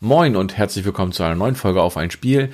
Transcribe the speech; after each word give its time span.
Moin 0.00 0.36
und 0.36 0.56
herzlich 0.56 0.84
willkommen 0.84 1.10
zu 1.10 1.24
einer 1.24 1.34
neuen 1.34 1.56
Folge 1.56 1.82
auf 1.82 1.96
ein 1.96 2.12
Spiel. 2.12 2.50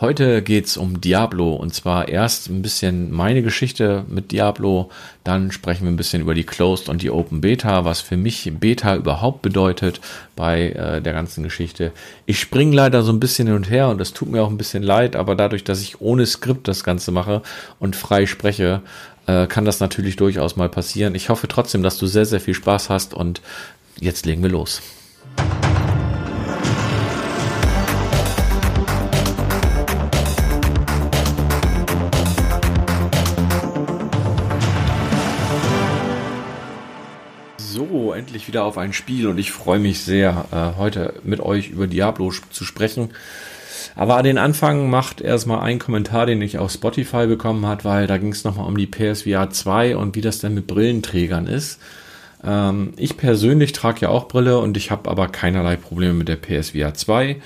Heute 0.00 0.42
geht's 0.42 0.76
um 0.76 1.00
Diablo 1.00 1.54
und 1.54 1.72
zwar 1.72 2.08
erst 2.08 2.48
ein 2.48 2.60
bisschen 2.60 3.12
meine 3.12 3.42
Geschichte 3.42 4.04
mit 4.08 4.32
Diablo, 4.32 4.90
dann 5.22 5.52
sprechen 5.52 5.84
wir 5.84 5.92
ein 5.92 5.96
bisschen 5.96 6.22
über 6.22 6.34
die 6.34 6.42
Closed 6.42 6.88
und 6.88 7.00
die 7.00 7.12
Open 7.12 7.40
Beta, 7.40 7.84
was 7.84 8.00
für 8.00 8.16
mich 8.16 8.50
Beta 8.58 8.96
überhaupt 8.96 9.42
bedeutet 9.42 10.00
bei 10.34 10.70
äh, 10.70 11.00
der 11.00 11.12
ganzen 11.12 11.44
Geschichte. 11.44 11.92
Ich 12.26 12.40
springe 12.40 12.74
leider 12.74 13.04
so 13.04 13.12
ein 13.12 13.20
bisschen 13.20 13.46
hin 13.46 13.54
und 13.54 13.70
her 13.70 13.90
und 13.90 13.98
das 13.98 14.12
tut 14.12 14.28
mir 14.28 14.42
auch 14.42 14.50
ein 14.50 14.58
bisschen 14.58 14.82
leid, 14.82 15.14
aber 15.14 15.36
dadurch, 15.36 15.62
dass 15.62 15.80
ich 15.80 16.00
ohne 16.00 16.26
Skript 16.26 16.66
das 16.66 16.82
Ganze 16.82 17.12
mache 17.12 17.42
und 17.78 17.94
frei 17.94 18.26
spreche, 18.26 18.82
äh, 19.28 19.46
kann 19.46 19.64
das 19.64 19.78
natürlich 19.78 20.16
durchaus 20.16 20.56
mal 20.56 20.68
passieren. 20.68 21.14
Ich 21.14 21.28
hoffe 21.28 21.46
trotzdem, 21.46 21.84
dass 21.84 21.96
du 21.96 22.08
sehr, 22.08 22.26
sehr 22.26 22.40
viel 22.40 22.54
Spaß 22.54 22.90
hast 22.90 23.14
und 23.14 23.40
jetzt 24.00 24.26
legen 24.26 24.42
wir 24.42 24.50
los. 24.50 24.82
Endlich 38.18 38.48
wieder 38.48 38.64
auf 38.64 38.76
ein 38.76 38.92
Spiel 38.92 39.26
und 39.28 39.38
ich 39.38 39.52
freue 39.52 39.78
mich 39.78 40.00
sehr, 40.00 40.46
äh, 40.52 40.78
heute 40.78 41.14
mit 41.24 41.40
euch 41.40 41.70
über 41.70 41.86
Diablo 41.86 42.32
zu 42.50 42.64
sprechen. 42.64 43.10
Aber 43.94 44.16
an 44.16 44.24
den 44.24 44.38
Anfang 44.38 44.90
macht 44.90 45.20
erstmal 45.20 45.60
ein 45.60 45.78
Kommentar, 45.78 46.26
den 46.26 46.42
ich 46.42 46.58
auf 46.58 46.70
Spotify 46.70 47.26
bekommen 47.26 47.66
hat, 47.66 47.84
weil 47.84 48.06
da 48.06 48.18
ging 48.18 48.32
es 48.32 48.44
nochmal 48.44 48.66
um 48.66 48.76
die 48.76 48.86
PSVR 48.86 49.50
2 49.50 49.96
und 49.96 50.14
wie 50.14 50.20
das 50.20 50.38
denn 50.38 50.54
mit 50.54 50.66
Brillenträgern 50.66 51.46
ist. 51.46 51.80
Ähm, 52.44 52.92
ich 52.96 53.16
persönlich 53.16 53.72
trage 53.72 54.02
ja 54.02 54.08
auch 54.10 54.28
Brille 54.28 54.58
und 54.58 54.76
ich 54.76 54.90
habe 54.90 55.10
aber 55.10 55.28
keinerlei 55.28 55.76
Probleme 55.76 56.14
mit 56.14 56.28
der 56.28 56.36
PSVR 56.36 56.94
2. 56.94 57.36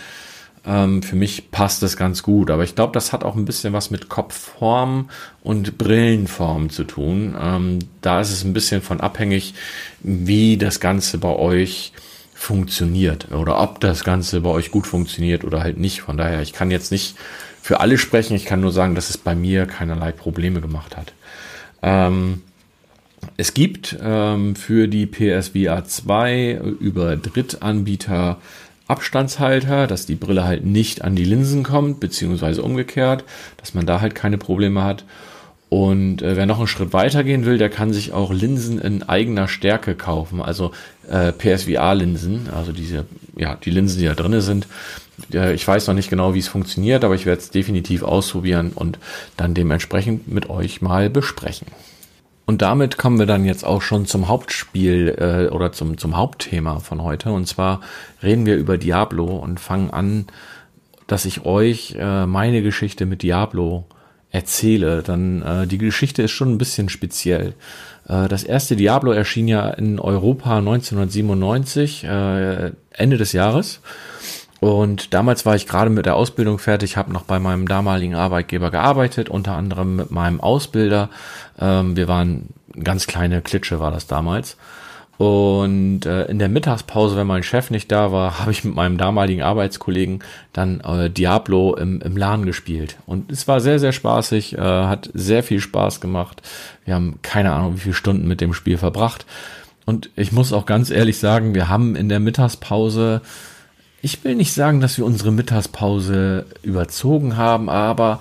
Ähm, 0.65 1.02
für 1.02 1.16
mich 1.16 1.51
passt 1.51 1.83
das 1.83 1.97
ganz 1.97 2.23
gut, 2.23 2.51
aber 2.51 2.62
ich 2.62 2.75
glaube, 2.75 2.93
das 2.93 3.12
hat 3.12 3.25
auch 3.25 3.34
ein 3.34 3.45
bisschen 3.45 3.73
was 3.73 3.91
mit 3.91 4.09
Kopfform 4.09 5.11
und 5.42 5.77
Brillenform 5.77 6.70
zu 6.70 6.84
tun. 6.84 7.34
Ähm, 7.41 7.81
da 8.00 8.20
ist 8.20 8.31
es 8.31 8.45
ein 8.45 8.53
bisschen 8.53 8.81
von 8.81 9.01
abhängig, 9.01 9.55
wie 10.01 10.56
das 10.56 10.78
Ganze 10.78 11.19
bei 11.19 11.34
euch 11.34 11.92
funktioniert 12.34 13.31
oder 13.33 13.61
ob 13.61 13.81
das 13.81 14.05
Ganze 14.05 14.41
bei 14.41 14.51
euch 14.51 14.70
gut 14.70 14.86
funktioniert 14.86 15.45
oder 15.45 15.62
halt 15.62 15.78
nicht. 15.78 16.03
Von 16.03 16.17
daher, 16.17 16.42
ich 16.42 16.53
kann 16.53 16.70
jetzt 16.70 16.92
nicht 16.92 17.17
für 17.61 17.81
alle 17.81 17.98
sprechen, 17.98 18.34
ich 18.34 18.45
kann 18.45 18.61
nur 18.61 18.73
sagen, 18.73 18.95
dass 18.95 19.11
es 19.11 19.19
bei 19.19 19.34
mir 19.34 19.67
keinerlei 19.67 20.12
Probleme 20.12 20.61
gemacht 20.61 20.97
hat. 20.97 21.12
Ähm, 21.83 22.42
es 23.36 23.55
gibt 23.55 23.97
ähm, 24.03 24.56
für 24.56 24.89
die 24.89 25.06
PSVR 25.06 25.84
2 25.84 26.61
über 26.81 27.17
Drittanbieter 27.17 28.39
Abstandshalter, 28.88 29.86
dass 29.86 30.06
die 30.06 30.14
Brille 30.14 30.44
halt 30.44 30.64
nicht 30.64 31.02
an 31.02 31.16
die 31.16 31.25
Linsen 31.25 31.62
kommt, 31.62 32.00
beziehungsweise 32.00 32.62
umgekehrt, 32.62 33.24
dass 33.56 33.74
man 33.74 33.86
da 33.86 34.00
halt 34.00 34.14
keine 34.14 34.39
Probleme 34.39 34.83
hat. 34.83 35.05
Und 35.69 36.20
äh, 36.20 36.36
wer 36.36 36.44
noch 36.44 36.58
einen 36.58 36.66
Schritt 36.66 36.92
weiter 36.92 37.24
gehen 37.24 37.47
will, 37.47 37.56
der 37.56 37.70
kann 37.70 37.94
sich 37.94 38.12
auch 38.12 38.30
Linsen 38.30 38.78
in 38.78 39.02
eigener 39.02 39.48
Stärke 39.48 39.94
kaufen, 39.94 40.42
also 40.42 40.72
äh, 41.08 41.33
PSVR-Linsen, 41.33 42.50
also 42.55 42.72
diese, 42.72 43.06
ja, 43.36 43.56
die 43.56 43.70
Linsen, 43.70 43.98
die 43.98 44.05
da 44.05 44.12
drinne 44.12 44.42
sind. 44.42 44.66
Äh, 45.33 45.55
ich 45.55 45.67
weiß 45.67 45.86
noch 45.86 45.94
nicht 45.94 46.11
genau, 46.11 46.34
wie 46.34 46.41
es 46.41 46.48
funktioniert, 46.48 47.05
aber 47.05 47.14
ich 47.14 47.24
werde 47.24 47.41
es 47.41 47.50
definitiv 47.50 48.02
ausprobieren 48.02 48.72
und 48.74 48.98
dann 49.39 49.55
dementsprechend 49.55 50.28
mit 50.28 50.50
euch 50.50 50.83
mal 50.83 51.08
besprechen. 51.08 51.69
Und 52.45 52.61
damit 52.61 52.98
kommen 52.98 53.19
wir 53.19 53.27
dann 53.27 53.45
jetzt 53.45 53.65
auch 53.65 53.83
schon 53.83 54.07
zum 54.07 54.29
Hauptspiel 54.29 55.15
äh, 55.19 55.55
oder 55.55 55.73
zum, 55.73 55.97
zum 55.97 56.17
Hauptthema 56.17 56.81
von 56.81 57.03
heute. 57.03 57.31
Und 57.33 57.47
zwar 57.47 57.81
reden 58.23 58.47
wir 58.47 58.57
über 58.57 58.79
Diablo 58.79 59.37
und 59.37 59.61
fangen 59.61 59.91
an, 59.91 60.27
dass 61.07 61.25
ich 61.25 61.45
euch 61.45 61.97
äh, 61.98 62.27
meine 62.27 62.63
Geschichte 62.63 63.07
mit 63.07 63.23
Diablo 63.23 63.87
erzähle. 64.31 65.03
Dann 65.03 65.43
äh, 65.43 65.67
die 65.67 65.79
Geschichte 65.79 66.23
ist 66.23 66.33
schon 66.33 66.53
ein 66.53 66.59
bisschen 66.59 66.89
speziell. 66.89 67.55
Äh, 68.08 68.29
das 68.29 68.42
erste 68.42 68.77
Diablo 68.77 69.13
erschien 69.13 69.47
ja 69.47 69.69
in 69.70 70.01
Europa 70.01 70.58
1997, 70.58 72.05
äh, 72.05 72.73
Ende 72.91 73.19
des 73.19 73.33
Jahres. 73.33 73.81
Und 74.62 75.12
damals 75.12 75.45
war 75.45 75.56
ich 75.56 75.67
gerade 75.67 75.90
mit 75.90 76.06
der 76.06 76.14
Ausbildung 76.14 76.61
fertig, 76.61 76.96
habe 76.96 77.12
noch 77.12 77.24
bei 77.24 77.40
meinem 77.40 77.67
damaligen 77.67 78.14
Arbeitgeber 78.14 78.70
gearbeitet, 78.70 79.28
unter 79.28 79.56
anderem 79.56 79.96
mit 79.96 80.12
meinem 80.12 80.40
Ausbilder. 80.40 81.11
Ähm, 81.58 81.96
wir 81.96 82.06
waren 82.06 82.50
ganz 82.80 83.08
kleine 83.08 83.42
Klitsche 83.42 83.80
war 83.80 83.90
das 83.90 84.06
damals. 84.06 84.56
Und 85.18 86.06
äh, 86.06 86.27
in 86.27 86.39
der 86.39 86.48
Mittagspause, 86.48 87.17
wenn 87.17 87.27
mein 87.27 87.42
Chef 87.42 87.72
nicht 87.72 87.90
da 87.90 88.12
war, 88.12 88.39
habe 88.39 88.52
ich 88.52 88.62
mit 88.62 88.77
meinem 88.77 88.98
damaligen 88.98 89.42
Arbeitskollegen 89.42 90.22
dann 90.52 90.78
äh, 90.83 91.11
Diablo 91.11 91.74
im, 91.74 92.01
im 92.01 92.17
LAN 92.17 92.46
gespielt. 92.46 92.98
Und 93.05 93.33
es 93.33 93.48
war 93.48 93.61
sehr, 93.61 93.80
sehr 93.80 93.90
spaßig, 93.90 94.56
äh, 94.56 94.61
hat 94.61 95.11
sehr 95.12 95.42
viel 95.42 95.58
Spaß 95.58 96.01
gemacht. 96.01 96.40
Wir 96.84 96.95
haben 96.95 97.18
keine 97.22 97.51
Ahnung, 97.51 97.74
wie 97.74 97.80
viele 97.80 97.95
Stunden 97.95 98.28
mit 98.28 98.40
dem 98.40 98.55
Spiel 98.55 98.78
verbracht. 98.78 99.27
Und 99.86 100.11
ich 100.14 100.30
muss 100.30 100.52
auch 100.52 100.67
ganz 100.67 100.90
ehrlich 100.90 101.18
sagen, 101.18 101.52
wir 101.52 101.68
haben 101.68 101.96
in 101.96 102.08
der 102.08 102.20
Mittagspause 102.20 103.22
ich 104.02 104.24
will 104.24 104.35
nicht 104.35 104.52
sagen, 104.52 104.80
dass 104.80 104.98
wir 104.98 105.07
unsere 105.07 105.30
Mittagspause 105.30 106.45
überzogen 106.63 107.36
haben, 107.36 107.70
aber 107.70 108.18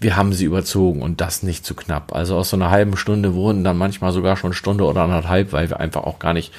wir 0.00 0.16
haben 0.16 0.32
sie 0.32 0.44
überzogen 0.44 1.00
und 1.02 1.20
das 1.20 1.44
nicht 1.44 1.64
zu 1.64 1.74
knapp. 1.74 2.12
Also 2.12 2.36
aus 2.36 2.50
so 2.50 2.56
einer 2.56 2.70
halben 2.70 2.96
Stunde 2.96 3.34
wurden 3.34 3.62
dann 3.62 3.78
manchmal 3.78 4.12
sogar 4.12 4.36
schon 4.36 4.52
Stunde 4.52 4.84
oder 4.84 5.02
anderthalb, 5.02 5.52
weil 5.52 5.70
wir 5.70 5.78
einfach 5.78 6.02
auch 6.02 6.18
gar 6.18 6.32
nicht, 6.34 6.52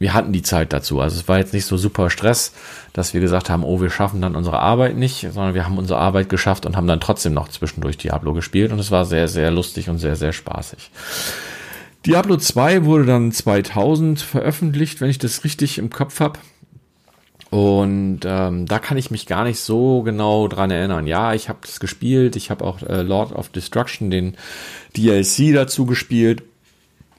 wir 0.00 0.14
hatten 0.14 0.32
die 0.32 0.42
Zeit 0.42 0.72
dazu. 0.72 1.00
Also 1.00 1.20
es 1.20 1.28
war 1.28 1.38
jetzt 1.38 1.54
nicht 1.54 1.66
so 1.66 1.76
super 1.76 2.10
Stress, 2.10 2.52
dass 2.92 3.14
wir 3.14 3.20
gesagt 3.20 3.50
haben, 3.50 3.62
oh, 3.62 3.80
wir 3.80 3.90
schaffen 3.90 4.20
dann 4.20 4.34
unsere 4.34 4.58
Arbeit 4.58 4.96
nicht, 4.96 5.20
sondern 5.32 5.54
wir 5.54 5.64
haben 5.64 5.78
unsere 5.78 6.00
Arbeit 6.00 6.28
geschafft 6.28 6.66
und 6.66 6.76
haben 6.76 6.88
dann 6.88 7.00
trotzdem 7.00 7.34
noch 7.34 7.48
zwischendurch 7.48 7.98
Diablo 7.98 8.32
gespielt 8.32 8.72
und 8.72 8.80
es 8.80 8.90
war 8.90 9.04
sehr, 9.04 9.28
sehr 9.28 9.52
lustig 9.52 9.88
und 9.88 9.98
sehr, 9.98 10.16
sehr 10.16 10.32
spaßig. 10.32 10.90
Diablo 12.04 12.36
2 12.36 12.84
wurde 12.84 13.06
dann 13.06 13.30
2000 13.30 14.20
veröffentlicht, 14.20 15.00
wenn 15.00 15.10
ich 15.10 15.18
das 15.18 15.44
richtig 15.44 15.78
im 15.78 15.90
Kopf 15.90 16.18
habe. 16.18 16.40
Und 17.50 18.20
ähm, 18.24 18.66
da 18.66 18.78
kann 18.78 18.98
ich 18.98 19.10
mich 19.10 19.26
gar 19.26 19.44
nicht 19.44 19.60
so 19.60 20.02
genau 20.02 20.48
dran 20.48 20.70
erinnern. 20.70 21.06
Ja, 21.06 21.32
ich 21.32 21.48
habe 21.48 21.60
das 21.62 21.80
gespielt. 21.80 22.36
Ich 22.36 22.50
habe 22.50 22.64
auch 22.64 22.82
äh, 22.82 23.02
Lord 23.02 23.32
of 23.32 23.48
Destruction, 23.48 24.10
den 24.10 24.36
DLC 24.96 25.54
dazu 25.54 25.86
gespielt, 25.86 26.42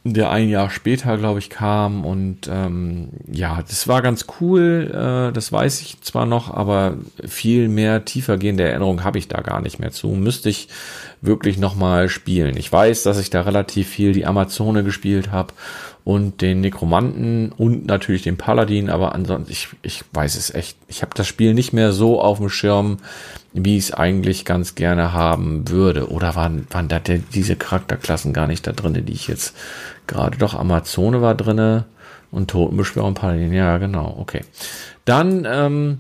der 0.03 0.29
ein 0.29 0.47
Jahr 0.49 0.69
später, 0.69 1.17
glaube 1.17 1.39
ich, 1.39 1.49
kam. 1.49 2.05
Und 2.05 2.47
ähm, 2.47 3.09
ja, 3.31 3.63
das 3.67 3.87
war 3.87 4.03
ganz 4.03 4.27
cool. 4.39 4.91
Äh, 4.93 5.33
das 5.33 5.51
weiß 5.51 5.81
ich 5.81 5.99
zwar 6.01 6.27
noch, 6.27 6.53
aber 6.53 6.97
viel 7.25 7.67
mehr 7.67 8.05
tiefergehende 8.05 8.63
Erinnerung 8.65 9.03
habe 9.03 9.17
ich 9.17 9.29
da 9.29 9.41
gar 9.41 9.61
nicht 9.61 9.79
mehr 9.79 9.91
zu. 9.91 10.09
Müsste 10.09 10.49
ich 10.49 10.67
wirklich 11.21 11.57
nochmal 11.57 12.07
spielen. 12.07 12.55
Ich 12.55 12.71
weiß, 12.71 13.01
dass 13.01 13.19
ich 13.19 13.31
da 13.31 13.41
relativ 13.41 13.89
viel 13.89 14.13
die 14.13 14.27
Amazone 14.27 14.83
gespielt 14.83 15.31
habe 15.31 15.53
und 16.09 16.41
den 16.41 16.61
Nekromanten 16.61 17.51
und 17.55 17.85
natürlich 17.85 18.23
den 18.23 18.35
Paladin, 18.35 18.89
aber 18.89 19.13
ansonsten, 19.13 19.51
ich, 19.51 19.67
ich 19.83 20.03
weiß 20.11 20.37
es 20.37 20.51
echt. 20.51 20.75
Ich 20.87 21.03
habe 21.03 21.11
das 21.13 21.27
Spiel 21.27 21.53
nicht 21.53 21.71
mehr 21.71 21.93
so 21.93 22.19
auf 22.19 22.39
dem 22.39 22.49
Schirm, 22.49 22.97
wie 23.53 23.77
ich 23.77 23.83
es 23.83 23.93
eigentlich 23.93 24.43
ganz 24.43 24.73
gerne 24.73 25.13
haben 25.13 25.69
würde. 25.69 26.09
Oder 26.09 26.33
waren, 26.33 26.65
waren 26.71 26.87
da 26.87 26.97
der, 26.97 27.19
diese 27.19 27.55
Charakterklassen 27.55 28.33
gar 28.33 28.47
nicht 28.47 28.65
da 28.65 28.71
drinne, 28.71 29.03
die 29.03 29.13
ich 29.13 29.27
jetzt 29.27 29.55
gerade 30.07 30.39
doch 30.39 30.55
Amazone 30.55 31.21
war 31.21 31.35
drinne 31.35 31.85
und 32.31 32.49
Totenbeschwörer 32.49 33.05
und 33.05 33.13
Paladin. 33.13 33.53
Ja, 33.53 33.77
genau, 33.77 34.15
okay. 34.19 34.41
Dann 35.05 35.45
ähm, 35.47 35.99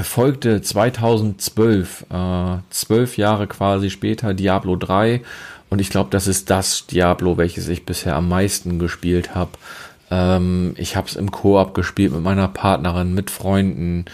folgte 0.00 0.62
2012, 0.62 2.06
äh, 2.08 2.56
zwölf 2.70 3.18
Jahre 3.18 3.46
quasi 3.46 3.90
später, 3.90 4.32
Diablo 4.32 4.76
3 4.76 5.20
und 5.72 5.78
ich 5.78 5.88
glaube, 5.88 6.10
das 6.10 6.26
ist 6.26 6.50
das 6.50 6.86
Diablo, 6.86 7.38
welches 7.38 7.66
ich 7.68 7.86
bisher 7.86 8.14
am 8.14 8.28
meisten 8.28 8.78
gespielt 8.78 9.34
habe. 9.34 9.52
Ähm, 10.10 10.74
ich 10.76 10.96
habe 10.96 11.08
es 11.08 11.16
im 11.16 11.30
Koop 11.30 11.72
gespielt 11.72 12.12
mit 12.12 12.22
meiner 12.22 12.46
Partnerin, 12.46 13.14
mit 13.14 13.30
Freunden. 13.30 14.04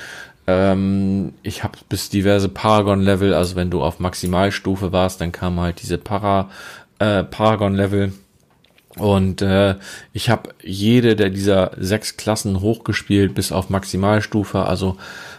Ähm, 0.46 1.32
ich 1.42 1.64
habe 1.64 1.76
bis 1.88 2.10
diverse 2.10 2.48
Paragon-Level, 2.48 3.34
also 3.34 3.56
wenn 3.56 3.70
du 3.70 3.82
auf 3.82 3.98
Maximalstufe 3.98 4.92
warst, 4.92 5.20
dann 5.20 5.32
kam 5.32 5.58
halt 5.58 5.82
diese 5.82 5.98
Para, 5.98 6.48
äh, 7.00 7.24
Paragon-Level. 7.24 8.12
Und 8.96 9.42
äh, 9.42 9.74
ich 10.12 10.30
habe 10.30 10.50
jede 10.62 11.16
der 11.16 11.30
dieser 11.30 11.72
sechs 11.76 12.16
Klassen 12.16 12.60
hochgespielt 12.60 13.34
bis 13.34 13.50
auf 13.50 13.68
Maximalstufe, 13.68 14.64
also 14.64 14.96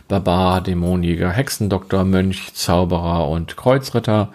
Barbar, 0.10 0.60
Dämonjäger, 0.60 1.30
Hexendoktor, 1.30 2.04
Mönch, 2.04 2.54
Zauberer 2.56 3.30
und 3.30 3.56
Kreuzritter 3.56 4.34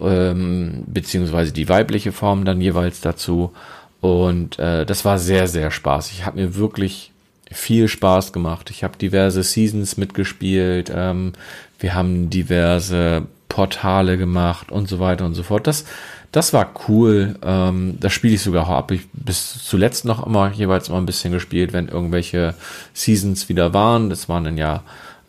ähm, 0.00 0.84
beziehungsweise 0.86 1.52
die 1.52 1.68
weibliche 1.68 2.12
Form 2.12 2.44
dann 2.44 2.60
jeweils 2.60 3.00
dazu. 3.00 3.52
Und 4.00 4.58
äh, 4.58 4.84
das 4.84 5.04
war 5.04 5.18
sehr, 5.18 5.48
sehr 5.48 5.70
spaßig. 5.70 6.24
Hat 6.24 6.36
mir 6.36 6.56
wirklich 6.56 7.12
viel 7.50 7.88
Spaß 7.88 8.32
gemacht. 8.32 8.70
Ich 8.70 8.84
habe 8.84 8.98
diverse 8.98 9.42
Seasons 9.42 9.96
mitgespielt. 9.96 10.92
Ähm, 10.94 11.32
wir 11.78 11.94
haben 11.94 12.30
diverse 12.30 13.22
Portale 13.48 14.18
gemacht 14.18 14.72
und 14.72 14.88
so 14.88 14.98
weiter 14.98 15.24
und 15.24 15.34
so 15.34 15.42
fort. 15.42 15.66
Das, 15.66 15.84
Das 16.32 16.52
war 16.52 16.74
cool. 16.88 17.36
Ähm, 17.42 17.96
das 18.00 18.12
spiele 18.12 18.34
ich 18.34 18.42
sogar 18.42 18.66
habe 18.66 18.96
ich 18.96 19.02
bis 19.12 19.64
zuletzt 19.64 20.04
noch 20.04 20.26
immer 20.26 20.50
jeweils 20.50 20.90
mal 20.90 20.98
ein 20.98 21.06
bisschen 21.06 21.32
gespielt, 21.32 21.72
wenn 21.72 21.86
irgendwelche 21.86 22.54
Seasons 22.92 23.48
wieder 23.48 23.72
waren. 23.72 24.10
Das 24.10 24.28
waren 24.28 24.42
dann 24.42 24.58
ja 24.58 24.82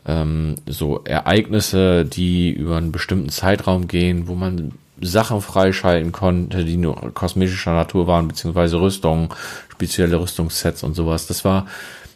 ähm, 0.06 0.56
so 0.68 1.04
Ereignisse, 1.04 2.06
die 2.06 2.52
über 2.52 2.78
einen 2.78 2.92
bestimmten 2.92 3.30
Zeitraum 3.30 3.88
gehen, 3.88 4.28
wo 4.28 4.36
man 4.36 4.74
Sachen 5.02 5.42
freischalten 5.42 6.12
konnte, 6.12 6.64
die 6.64 6.78
nur 6.78 7.14
kosmetischer 7.14 7.74
Natur 7.74 8.08
waren, 8.08 8.28
beziehungsweise 8.28 8.80
Rüstungen, 8.80 9.30
spezielle 9.70 10.20
Rüstungssets 10.20 10.84
und 10.84 10.94
sowas. 10.94 11.28
Das 11.28 11.44
war, 11.44 11.68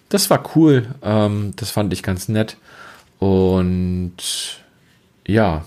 das 0.09 0.29
war 0.29 0.43
cool. 0.55 0.87
Ähm, 1.01 1.53
das 1.55 1.71
fand 1.71 1.91
ich 1.93 2.03
ganz 2.03 2.29
nett. 2.29 2.57
Und 3.19 4.15
ja, 5.27 5.63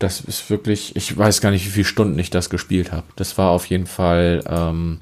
das 0.00 0.20
ist 0.20 0.50
wirklich, 0.50 0.96
ich 0.96 1.16
weiß 1.16 1.40
gar 1.40 1.50
nicht, 1.50 1.64
wie 1.66 1.70
viele 1.70 1.84
Stunden 1.84 2.18
ich 2.18 2.30
das 2.30 2.50
gespielt 2.50 2.90
habe. 2.90 3.06
Das 3.16 3.38
war 3.38 3.50
auf 3.50 3.66
jeden 3.66 3.86
Fall, 3.86 4.42
ähm, 4.48 5.00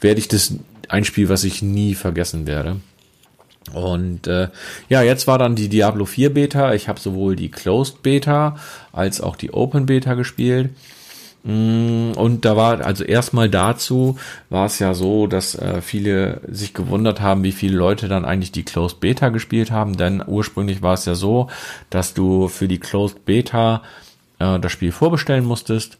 werde 0.00 0.20
ich 0.20 0.28
das 0.28 0.54
ein 0.88 1.04
Spiel, 1.04 1.28
was 1.28 1.44
ich 1.44 1.62
nie 1.62 1.94
vergessen 1.94 2.46
werde. 2.46 2.76
Und 3.72 4.26
äh, 4.26 4.48
ja, 4.88 5.02
jetzt 5.02 5.26
war 5.26 5.38
dann 5.38 5.54
die 5.54 5.68
Diablo 5.68 6.04
4 6.04 6.34
Beta. 6.34 6.74
Ich 6.74 6.88
habe 6.88 7.00
sowohl 7.00 7.36
die 7.36 7.50
Closed 7.50 8.02
Beta 8.02 8.56
als 8.92 9.20
auch 9.20 9.36
die 9.36 9.52
Open 9.52 9.86
Beta 9.86 10.14
gespielt. 10.14 10.70
Mm, 11.42 12.12
und 12.16 12.44
da 12.44 12.56
war, 12.56 12.84
also 12.84 13.04
erstmal 13.04 13.48
dazu 13.48 14.18
war 14.48 14.66
es 14.66 14.78
ja 14.78 14.94
so, 14.94 15.26
dass 15.26 15.54
äh, 15.54 15.80
viele 15.82 16.40
sich 16.48 16.74
gewundert 16.74 17.20
haben, 17.20 17.44
wie 17.44 17.52
viele 17.52 17.76
Leute 17.76 18.08
dann 18.08 18.24
eigentlich 18.24 18.52
die 18.52 18.64
Closed 18.64 19.00
Beta 19.00 19.28
gespielt 19.28 19.70
haben. 19.70 19.96
Denn 19.96 20.22
ursprünglich 20.26 20.82
war 20.82 20.94
es 20.94 21.04
ja 21.04 21.14
so, 21.14 21.48
dass 21.90 22.14
du 22.14 22.48
für 22.48 22.68
die 22.68 22.80
Closed 22.80 23.24
Beta 23.24 23.82
äh, 24.38 24.58
das 24.58 24.72
Spiel 24.72 24.92
vorbestellen 24.92 25.44
musstest 25.44 25.98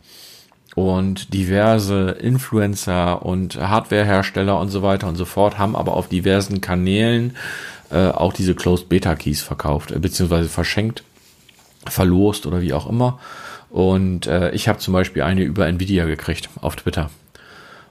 und 0.74 1.34
diverse 1.34 2.10
Influencer 2.10 3.24
und 3.24 3.56
Hardwarehersteller 3.56 4.58
und 4.58 4.68
so 4.68 4.82
weiter 4.82 5.08
und 5.08 5.16
so 5.16 5.24
fort 5.24 5.58
haben 5.58 5.76
aber 5.76 5.94
auf 5.94 6.08
diversen 6.08 6.60
Kanälen 6.60 7.36
äh, 7.90 8.08
auch 8.08 8.32
diese 8.32 8.54
Closed 8.54 8.88
Beta 8.88 9.14
Keys 9.16 9.42
verkauft, 9.42 9.90
äh, 9.90 9.98
beziehungsweise 9.98 10.48
verschenkt, 10.48 11.02
verlost 11.86 12.46
oder 12.46 12.62
wie 12.62 12.72
auch 12.72 12.88
immer. 12.88 13.18
Und 13.70 14.26
äh, 14.26 14.50
ich 14.52 14.68
habe 14.68 14.78
zum 14.78 14.94
Beispiel 14.94 15.22
eine 15.22 15.42
über 15.42 15.66
Nvidia 15.66 16.04
gekriegt 16.04 16.48
auf 16.60 16.76
Twitter. 16.76 17.10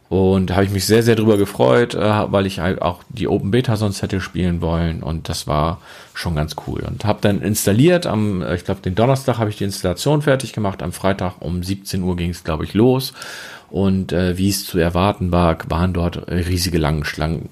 Und 0.10 0.52
habe 0.56 0.66
ich 0.66 0.72
mich 0.72 0.88
sehr, 0.88 1.04
sehr 1.04 1.16
drüber 1.16 1.38
gefreut, 1.38 1.94
äh, 1.94 2.32
weil 2.32 2.48
ich 2.48 2.60
halt 2.60 2.82
auch 2.82 3.04
die 3.10 3.28
Open 3.28 3.52
Beta 3.52 3.76
sonst 3.76 4.02
hätte 4.02 4.22
spielen 4.22 4.60
wollen. 4.60 5.04
Und 5.04 5.30
das 5.30 5.46
war 5.46 5.80
schon 6.16 6.36
ganz 6.36 6.56
cool. 6.66 6.82
Und 6.82 7.06
habe 7.06 7.20
dann 7.22 7.42
installiert, 7.42 8.08
am, 8.08 8.42
äh, 8.42 8.56
ich 8.56 8.66
glaube, 8.66 8.82
den 8.82 8.96
Donnerstag 8.96 9.38
habe 9.38 9.52
ich 9.52 9.58
die 9.58 9.66
Installation 9.66 10.24
fertig 10.24 10.52
gemacht. 10.52 10.82
Am 10.82 10.94
Freitag 10.94 11.36
um 11.42 11.62
17 11.62 12.02
Uhr 12.02 12.16
ging 12.16 12.32
es, 12.32 12.44
glaube 12.44 12.64
ich, 12.64 12.74
los. 12.74 13.14
Und 13.70 14.12
äh, 14.12 14.36
wie 14.36 14.50
es 14.50 14.66
zu 14.66 14.80
erwarten 14.80 15.32
war, 15.32 15.58
waren 15.70 15.94
dort 15.94 16.28
riesige 16.28 16.80
lange 16.80 17.06
Schlangen. 17.06 17.50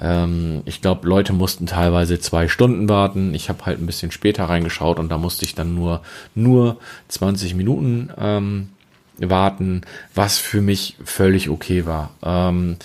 Ähm, 0.00 0.62
ich 0.66 0.80
glaube, 0.80 1.08
Leute 1.08 1.32
mussten 1.32 1.66
teilweise 1.66 2.20
zwei 2.20 2.48
Stunden 2.48 2.88
warten. 2.88 3.34
Ich 3.34 3.48
habe 3.48 3.66
halt 3.66 3.80
ein 3.80 3.86
bisschen 3.86 4.12
später 4.12 4.44
reingeschaut 4.44 4.98
und 4.98 5.08
da 5.08 5.18
musste 5.18 5.44
ich 5.44 5.54
dann 5.54 5.74
nur, 5.74 6.02
nur 6.36 6.78
20 7.08 7.54
Minuten 7.54 8.10
ähm, 8.18 8.68
warten, 9.20 9.82
was 10.14 10.38
für 10.38 10.60
mich 10.60 10.96
völlig 11.04 11.48
okay 11.48 11.86
war. 11.86 12.10
Ähm, 12.22 12.76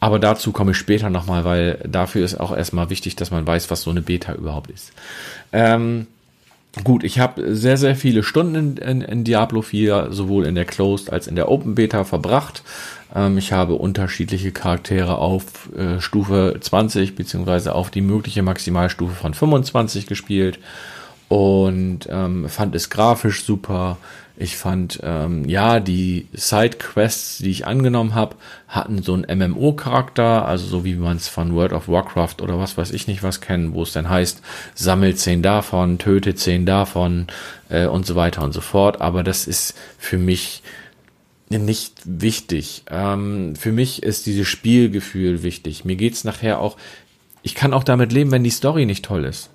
aber 0.00 0.18
dazu 0.18 0.52
komme 0.52 0.72
ich 0.72 0.76
später 0.76 1.10
nochmal, 1.10 1.44
weil 1.44 1.78
dafür 1.86 2.24
ist 2.24 2.38
auch 2.38 2.56
erstmal 2.56 2.90
wichtig, 2.90 3.16
dass 3.16 3.30
man 3.30 3.46
weiß, 3.46 3.70
was 3.70 3.82
so 3.82 3.90
eine 3.90 4.02
Beta 4.02 4.32
überhaupt 4.34 4.70
ist. 4.70 4.92
Ähm, 5.52 6.06
gut, 6.84 7.02
ich 7.02 7.18
habe 7.18 7.54
sehr, 7.54 7.76
sehr 7.76 7.96
viele 7.96 8.22
Stunden 8.22 8.54
in, 8.54 8.76
in, 8.76 9.00
in, 9.00 9.24
Diablo 9.24 9.62
4, 9.62 10.08
sowohl 10.10 10.46
in 10.46 10.54
der 10.54 10.66
Closed 10.66 11.12
als 11.12 11.26
in 11.26 11.34
der 11.34 11.50
Open 11.50 11.74
Beta 11.74 12.04
verbracht. 12.04 12.62
Ähm, 13.14 13.38
ich 13.38 13.52
habe 13.52 13.74
unterschiedliche 13.74 14.52
Charaktere 14.52 15.18
auf 15.18 15.74
äh, 15.76 16.00
Stufe 16.00 16.56
20 16.60 17.16
beziehungsweise 17.16 17.74
auf 17.74 17.90
die 17.90 18.02
mögliche 18.02 18.42
Maximalstufe 18.42 19.14
von 19.14 19.34
25 19.34 20.06
gespielt 20.06 20.60
und 21.28 22.00
ähm, 22.08 22.48
fand 22.48 22.74
es 22.74 22.88
grafisch 22.90 23.44
super. 23.44 23.98
Ich 24.40 24.56
fand, 24.56 25.00
ähm, 25.02 25.48
ja, 25.48 25.80
die 25.80 26.28
Side-Quests, 26.32 27.38
die 27.38 27.50
ich 27.50 27.66
angenommen 27.66 28.14
habe, 28.14 28.36
hatten 28.68 29.02
so 29.02 29.12
einen 29.12 29.50
MMO-Charakter, 29.52 30.46
also 30.46 30.64
so 30.64 30.84
wie 30.84 30.94
man 30.94 31.16
es 31.16 31.26
von 31.26 31.56
World 31.56 31.72
of 31.72 31.88
Warcraft 31.88 32.36
oder 32.40 32.56
was 32.56 32.78
weiß 32.78 32.92
ich 32.92 33.08
nicht 33.08 33.24
was 33.24 33.40
kennen, 33.40 33.74
wo 33.74 33.82
es 33.82 33.92
dann 33.92 34.08
heißt, 34.08 34.40
sammel 34.76 35.16
zehn 35.16 35.42
davon, 35.42 35.98
töte 35.98 36.36
zehn 36.36 36.66
davon 36.66 37.26
äh, 37.68 37.86
und 37.86 38.06
so 38.06 38.14
weiter 38.14 38.42
und 38.42 38.52
so 38.52 38.60
fort. 38.60 39.00
Aber 39.00 39.24
das 39.24 39.48
ist 39.48 39.76
für 39.98 40.18
mich 40.18 40.62
nicht 41.48 41.94
wichtig. 42.04 42.84
Ähm, 42.88 43.56
für 43.56 43.72
mich 43.72 44.04
ist 44.04 44.26
dieses 44.26 44.46
Spielgefühl 44.46 45.42
wichtig. 45.42 45.84
Mir 45.84 45.96
geht's 45.96 46.22
nachher 46.22 46.60
auch, 46.60 46.76
ich 47.42 47.56
kann 47.56 47.74
auch 47.74 47.82
damit 47.82 48.12
leben, 48.12 48.30
wenn 48.30 48.44
die 48.44 48.50
Story 48.50 48.86
nicht 48.86 49.04
toll 49.04 49.24
ist 49.24 49.50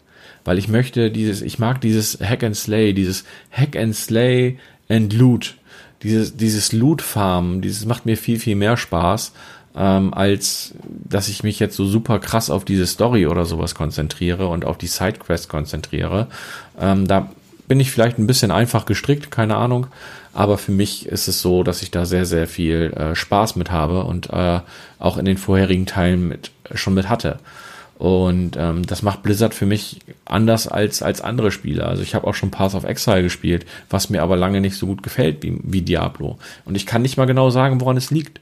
weil 0.46 0.58
ich 0.58 0.68
möchte 0.68 1.12
dieses, 1.12 1.42
ich 1.42 1.60
mag 1.60 1.82
dieses 1.82 2.20
Hack 2.20 2.44
and 2.44 2.56
Slay, 2.56 2.94
dieses 2.94 3.24
Hack 3.52 3.76
and 3.76 3.96
Slay 3.96 4.58
and 4.90 5.14
Loot. 5.14 5.56
Dieses, 6.04 6.36
dieses 6.36 6.74
Loot-Farmen, 6.74 7.62
dieses 7.62 7.86
macht 7.86 8.06
mir 8.06 8.18
viel, 8.18 8.40
viel 8.40 8.56
mehr 8.56 8.76
Spaß, 8.76 9.32
ähm, 9.76 10.14
als 10.14 10.74
dass 10.86 11.30
ich 11.30 11.44
mich 11.44 11.60
jetzt 11.60 11.76
so 11.76 11.86
super 11.86 12.20
krass 12.20 12.50
auf 12.50 12.66
diese 12.66 12.86
Story 12.86 13.26
oder 13.28 13.46
sowas 13.46 13.74
konzentriere 13.74 14.48
und 14.48 14.66
auf 14.66 14.78
die 14.78 14.88
Sidequest 14.88 15.50
konzentriere. 15.50 16.28
Ähm, 16.80 17.08
da 17.08 17.30
bin 17.68 17.80
ich 17.80 17.92
vielleicht 17.92 18.20
ein 18.20 18.28
bisschen 18.28 18.52
einfach 18.52 18.86
gestrickt, 18.86 19.32
keine 19.32 19.56
Ahnung. 19.56 19.88
Aber 20.34 20.58
für 20.58 20.72
mich 20.72 21.06
ist 21.06 21.28
es 21.28 21.42
so, 21.42 21.64
dass 21.64 21.82
ich 21.82 21.92
da 21.92 22.06
sehr, 22.06 22.26
sehr 22.26 22.48
viel 22.48 22.92
äh, 22.96 23.16
Spaß 23.16 23.56
mit 23.56 23.72
habe 23.72 24.04
und 24.04 24.30
äh, 24.32 24.60
auch 25.00 25.18
in 25.18 25.26
den 25.26 25.38
vorherigen 25.38 25.86
Teilen 25.86 26.28
mit, 26.28 26.52
schon 26.74 26.96
mit 26.96 27.08
hatte. 27.08 27.40
Und 28.04 28.58
ähm, 28.58 28.86
das 28.86 29.02
macht 29.02 29.24
Blizzard 29.24 29.54
für 29.54 29.66
mich 29.66 30.02
anders 30.26 30.68
als, 30.68 31.02
als 31.02 31.22
andere 31.22 31.52
Spiele. 31.52 31.86
Also 31.86 32.04
ich 32.04 32.16
habe 32.16 32.28
auch 32.28 32.34
schon 32.34 32.52
Path 32.52 32.76
of 32.76 32.84
Exile 32.84 33.24
gespielt, 33.24 33.66
was 33.90 34.10
mir 34.10 34.22
aber 34.22 34.36
lange 34.36 34.60
nicht 34.60 34.76
so 34.76 34.88
gut 34.88 35.04
gefällt 35.04 35.42
wie, 35.42 35.58
wie 35.64 35.84
Diablo. 35.84 36.38
Und 36.66 36.76
ich 36.76 36.86
kann 36.86 37.02
nicht 37.02 37.16
mal 37.16 37.28
genau 37.28 37.50
sagen, 37.50 37.80
woran 37.80 37.96
es 37.96 38.12
liegt. 38.12 38.42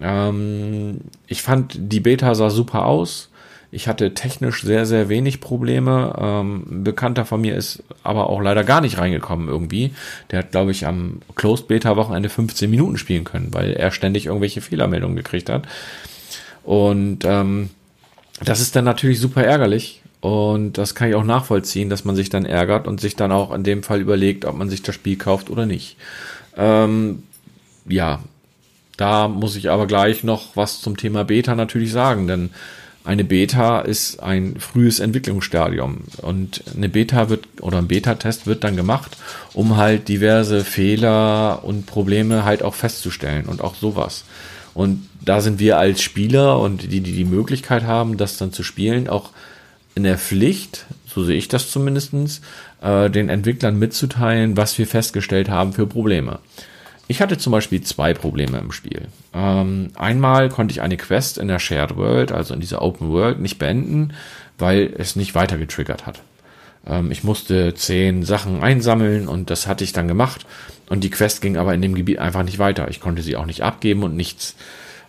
Ähm, 0.00 0.96
ich 1.28 1.42
fand, 1.42 1.74
die 1.78 2.00
Beta 2.00 2.34
sah 2.34 2.50
super 2.50 2.86
aus. 2.86 3.30
Ich 3.70 3.86
hatte 3.86 4.14
technisch 4.14 4.62
sehr, 4.64 4.84
sehr 4.84 5.08
wenig 5.08 5.40
Probleme. 5.40 6.16
Ähm, 6.18 6.66
ein 6.68 6.82
Bekannter 6.82 7.24
von 7.24 7.40
mir 7.40 7.54
ist 7.54 7.84
aber 8.02 8.28
auch 8.30 8.40
leider 8.40 8.64
gar 8.64 8.80
nicht 8.80 8.98
reingekommen 8.98 9.46
irgendwie. 9.46 9.94
Der 10.32 10.40
hat, 10.40 10.50
glaube 10.50 10.72
ich, 10.72 10.88
am 10.88 11.20
Closed 11.36 11.68
Beta 11.68 11.94
Wochenende 11.94 12.28
15 12.28 12.68
Minuten 12.68 12.98
spielen 12.98 13.22
können, 13.22 13.54
weil 13.54 13.74
er 13.74 13.92
ständig 13.92 14.26
irgendwelche 14.26 14.60
Fehlermeldungen 14.60 15.14
gekriegt 15.16 15.50
hat. 15.50 15.68
Und 16.64 17.24
ähm, 17.24 17.70
das 18.40 18.60
ist 18.60 18.76
dann 18.76 18.84
natürlich 18.84 19.20
super 19.20 19.44
ärgerlich. 19.44 20.02
Und 20.20 20.78
das 20.78 20.94
kann 20.94 21.08
ich 21.08 21.16
auch 21.16 21.24
nachvollziehen, 21.24 21.90
dass 21.90 22.04
man 22.04 22.14
sich 22.14 22.30
dann 22.30 22.46
ärgert 22.46 22.86
und 22.86 23.00
sich 23.00 23.16
dann 23.16 23.32
auch 23.32 23.52
in 23.52 23.64
dem 23.64 23.82
Fall 23.82 24.00
überlegt, 24.00 24.44
ob 24.44 24.56
man 24.56 24.70
sich 24.70 24.82
das 24.82 24.94
Spiel 24.94 25.16
kauft 25.16 25.50
oder 25.50 25.66
nicht. 25.66 25.96
Ähm, 26.56 27.24
ja, 27.86 28.20
da 28.96 29.26
muss 29.26 29.56
ich 29.56 29.68
aber 29.68 29.88
gleich 29.88 30.22
noch 30.22 30.56
was 30.56 30.80
zum 30.80 30.96
Thema 30.96 31.24
Beta 31.24 31.56
natürlich 31.56 31.90
sagen, 31.90 32.28
denn 32.28 32.50
eine 33.04 33.24
Beta 33.24 33.80
ist 33.80 34.22
ein 34.22 34.60
frühes 34.60 35.00
Entwicklungsstadium 35.00 36.02
und 36.18 36.62
eine 36.76 36.88
Beta 36.88 37.28
wird 37.28 37.46
oder 37.60 37.78
ein 37.78 37.88
Beta-Test 37.88 38.46
wird 38.46 38.62
dann 38.62 38.76
gemacht, 38.76 39.16
um 39.54 39.76
halt 39.76 40.06
diverse 40.06 40.64
Fehler 40.64 41.64
und 41.64 41.86
Probleme 41.86 42.44
halt 42.44 42.62
auch 42.62 42.74
festzustellen 42.74 43.46
und 43.46 43.60
auch 43.60 43.74
sowas. 43.74 44.24
Und 44.74 45.08
da 45.20 45.40
sind 45.40 45.58
wir 45.58 45.78
als 45.78 46.02
Spieler 46.02 46.58
und 46.58 46.90
die, 46.92 47.00
die 47.00 47.12
die 47.12 47.24
Möglichkeit 47.24 47.84
haben, 47.84 48.16
das 48.16 48.36
dann 48.38 48.52
zu 48.52 48.62
spielen, 48.62 49.08
auch 49.08 49.30
in 49.94 50.04
der 50.04 50.18
Pflicht, 50.18 50.86
so 51.06 51.22
sehe 51.22 51.36
ich 51.36 51.48
das 51.48 51.70
zumindestens, 51.70 52.40
äh, 52.80 53.10
den 53.10 53.28
Entwicklern 53.28 53.78
mitzuteilen, 53.78 54.56
was 54.56 54.78
wir 54.78 54.86
festgestellt 54.86 55.50
haben 55.50 55.72
für 55.72 55.86
Probleme. 55.86 56.38
Ich 57.08 57.20
hatte 57.20 57.36
zum 57.36 57.52
Beispiel 57.52 57.82
zwei 57.82 58.14
Probleme 58.14 58.58
im 58.58 58.72
Spiel. 58.72 59.08
Ähm, 59.34 59.90
einmal 59.96 60.48
konnte 60.48 60.72
ich 60.72 60.80
eine 60.80 60.96
Quest 60.96 61.36
in 61.36 61.48
der 61.48 61.58
Shared 61.58 61.96
World, 61.96 62.32
also 62.32 62.54
in 62.54 62.60
dieser 62.60 62.80
Open 62.80 63.10
World, 63.10 63.40
nicht 63.40 63.58
beenden, 63.58 64.14
weil 64.58 64.94
es 64.96 65.16
nicht 65.16 65.34
weiter 65.34 65.58
getriggert 65.58 66.06
hat. 66.06 66.22
Ähm, 66.86 67.10
ich 67.10 67.22
musste 67.22 67.74
zehn 67.74 68.22
Sachen 68.22 68.62
einsammeln 68.62 69.28
und 69.28 69.50
das 69.50 69.66
hatte 69.66 69.84
ich 69.84 69.92
dann 69.92 70.08
gemacht. 70.08 70.46
Und 70.92 71.02
die 71.02 71.08
Quest 71.08 71.40
ging 71.40 71.56
aber 71.56 71.72
in 71.72 71.80
dem 71.80 71.94
Gebiet 71.94 72.18
einfach 72.18 72.42
nicht 72.42 72.58
weiter. 72.58 72.88
Ich 72.90 73.00
konnte 73.00 73.22
sie 73.22 73.34
auch 73.36 73.46
nicht 73.46 73.62
abgeben 73.62 74.02
und 74.02 74.14
nichts. 74.14 74.56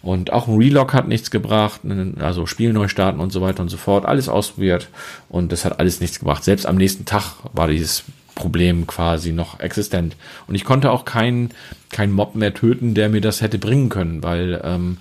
Und 0.02 0.32
auch 0.32 0.48
ein 0.48 0.56
Relog 0.56 0.94
hat 0.94 1.10
nichts 1.10 1.30
gebracht, 1.30 1.82
also 2.20 2.46
Spiel 2.46 2.72
neu 2.72 2.88
starten 2.88 3.20
und 3.20 3.34
so 3.34 3.42
weiter 3.42 3.62
und 3.62 3.68
so 3.68 3.76
fort. 3.76 4.06
Alles 4.06 4.30
ausprobiert 4.30 4.88
und 5.28 5.52
das 5.52 5.66
hat 5.66 5.82
alles 5.82 6.00
nichts 6.00 6.20
gebracht. 6.20 6.46
Selbst 6.46 6.66
am 6.68 6.78
nächsten 6.78 7.04
Tag 7.04 7.34
war 7.52 7.68
dieses 7.68 8.06
Problem 8.34 8.88
quasi 8.88 9.34
noch 9.34 9.60
existent. 9.60 10.16
Und 10.48 10.56
ich 10.56 10.64
konnte 10.64 10.90
auch 10.90 11.04
keinen 11.04 11.50
kein 11.92 12.14
Mob 12.14 12.34
mehr 12.36 12.54
töten, 12.54 12.94
der 12.94 13.10
mir 13.10 13.20
das 13.20 13.42
hätte 13.42 13.58
bringen 13.58 13.90
können, 13.90 14.24
weil 14.24 14.62
ähm, 14.64 15.00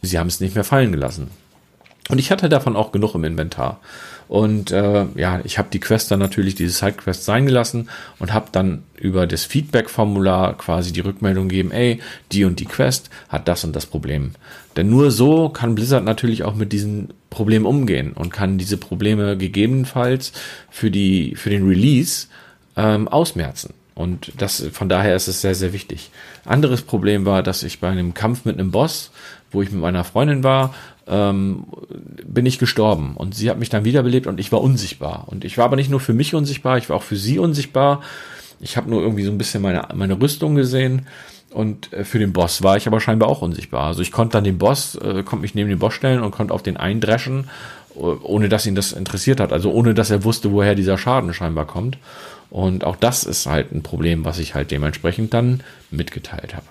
sie 0.00 0.18
haben 0.18 0.28
es 0.28 0.40
nicht 0.40 0.54
mehr 0.54 0.64
fallen 0.64 0.92
gelassen. 0.92 1.28
Und 2.08 2.18
ich 2.18 2.30
hatte 2.30 2.48
davon 2.48 2.76
auch 2.76 2.92
genug 2.92 3.14
im 3.14 3.24
Inventar. 3.24 3.80
Und 4.28 4.70
äh, 4.72 5.06
ja, 5.14 5.40
ich 5.44 5.58
habe 5.58 5.68
die 5.72 5.80
Quest 5.80 6.10
dann 6.10 6.18
natürlich, 6.18 6.54
diese 6.54 6.72
Sidequest 6.72 7.24
sein 7.24 7.46
gelassen 7.46 7.88
und 8.18 8.32
habe 8.32 8.46
dann 8.50 8.82
über 8.96 9.26
das 9.26 9.44
Feedback-Formular 9.44 10.56
quasi 10.56 10.92
die 10.92 11.00
Rückmeldung 11.00 11.48
gegeben, 11.48 11.70
ey, 11.70 12.00
die 12.32 12.44
und 12.44 12.58
die 12.58 12.64
Quest 12.64 13.10
hat 13.28 13.46
das 13.48 13.64
und 13.64 13.74
das 13.74 13.86
Problem. 13.86 14.32
Denn 14.76 14.90
nur 14.90 15.10
so 15.10 15.48
kann 15.48 15.74
Blizzard 15.74 16.04
natürlich 16.04 16.42
auch 16.42 16.54
mit 16.54 16.72
diesen 16.72 17.08
Problemen 17.30 17.66
umgehen 17.66 18.12
und 18.12 18.32
kann 18.32 18.58
diese 18.58 18.76
Probleme 18.76 19.36
gegebenenfalls 19.36 20.32
für, 20.70 20.90
die, 20.90 21.34
für 21.36 21.50
den 21.50 21.66
Release 21.66 22.26
ähm, 22.76 23.08
ausmerzen. 23.08 23.74
Und 23.94 24.32
das, 24.36 24.66
von 24.72 24.88
daher 24.88 25.16
ist 25.16 25.26
es 25.26 25.40
sehr, 25.40 25.54
sehr 25.54 25.72
wichtig. 25.72 26.10
Anderes 26.44 26.82
Problem 26.82 27.24
war, 27.24 27.42
dass 27.42 27.62
ich 27.62 27.80
bei 27.80 27.88
einem 27.88 28.12
Kampf 28.12 28.44
mit 28.44 28.58
einem 28.58 28.70
Boss, 28.70 29.10
wo 29.50 29.62
ich 29.62 29.70
mit 29.70 29.80
meiner 29.80 30.04
Freundin 30.04 30.44
war, 30.44 30.74
ähm, 31.06 31.64
bin 32.24 32.46
ich 32.46 32.58
gestorben. 32.58 33.14
Und 33.16 33.34
sie 33.34 33.50
hat 33.50 33.58
mich 33.58 33.68
dann 33.68 33.84
wiederbelebt 33.84 34.26
und 34.26 34.40
ich 34.40 34.52
war 34.52 34.60
unsichtbar. 34.60 35.24
Und 35.26 35.44
ich 35.44 35.58
war 35.58 35.64
aber 35.66 35.76
nicht 35.76 35.90
nur 35.90 36.00
für 36.00 36.14
mich 36.14 36.34
unsichtbar, 36.34 36.78
ich 36.78 36.88
war 36.88 36.96
auch 36.96 37.02
für 37.02 37.16
sie 37.16 37.38
unsichtbar. 37.38 38.02
Ich 38.60 38.76
habe 38.76 38.90
nur 38.90 39.02
irgendwie 39.02 39.24
so 39.24 39.30
ein 39.30 39.38
bisschen 39.38 39.62
meine, 39.62 39.86
meine 39.94 40.20
Rüstung 40.20 40.54
gesehen. 40.54 41.06
Und 41.50 41.92
äh, 41.92 42.04
für 42.04 42.18
den 42.18 42.32
Boss 42.32 42.62
war 42.62 42.76
ich 42.76 42.86
aber 42.86 43.00
scheinbar 43.00 43.28
auch 43.28 43.42
unsichtbar. 43.42 43.86
Also 43.86 44.02
ich 44.02 44.12
konnte 44.12 44.34
dann 44.34 44.44
den 44.44 44.58
Boss, 44.58 44.96
äh, 44.96 45.22
konnte 45.22 45.42
mich 45.42 45.54
neben 45.54 45.68
den 45.68 45.78
Boss 45.78 45.94
stellen 45.94 46.22
und 46.22 46.32
konnte 46.32 46.52
auf 46.52 46.62
den 46.62 46.76
eindreschen, 46.76 47.48
ohne 47.94 48.50
dass 48.50 48.66
ihn 48.66 48.74
das 48.74 48.92
interessiert 48.92 49.40
hat. 49.40 49.52
Also 49.52 49.70
ohne 49.72 49.94
dass 49.94 50.10
er 50.10 50.24
wusste, 50.24 50.52
woher 50.52 50.74
dieser 50.74 50.98
Schaden 50.98 51.32
scheinbar 51.32 51.66
kommt. 51.66 51.96
Und 52.50 52.84
auch 52.84 52.96
das 52.96 53.24
ist 53.24 53.46
halt 53.46 53.72
ein 53.72 53.82
Problem, 53.82 54.24
was 54.24 54.38
ich 54.38 54.54
halt 54.54 54.70
dementsprechend 54.70 55.32
dann 55.34 55.62
mitgeteilt 55.90 56.54
habe. 56.54 56.66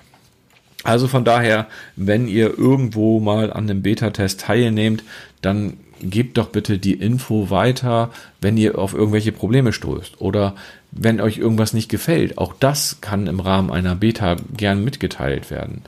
Also 0.86 1.08
von 1.08 1.25
daher, 1.25 1.68
wenn 1.96 2.27
ihr 2.27 2.58
irgendwo 2.58 3.20
mal 3.20 3.51
an 3.51 3.70
einem 3.70 3.82
Beta-Test 3.82 4.42
teilnehmt, 4.42 5.04
dann 5.42 5.77
gebt 6.00 6.38
doch 6.38 6.50
bitte 6.50 6.77
die 6.77 6.94
Info 6.94 7.50
weiter, 7.50 8.12
wenn 8.39 8.56
ihr 8.56 8.77
auf 8.77 8.94
irgendwelche 8.94 9.32
Probleme 9.32 9.74
stoßt 9.74 10.22
oder 10.22 10.56
wenn 10.92 11.20
euch 11.20 11.38
irgendwas 11.38 11.74
nicht 11.74 11.89
gefällt. 11.89 12.38
Auch 12.38 12.54
das 12.60 13.01
kann 13.01 13.27
im 13.27 13.39
Rahmen 13.39 13.72
einer 13.72 13.96
Beta 13.96 14.38
gern 14.56 14.84
mitgeteilt 14.84 15.50
werden. 15.50 15.82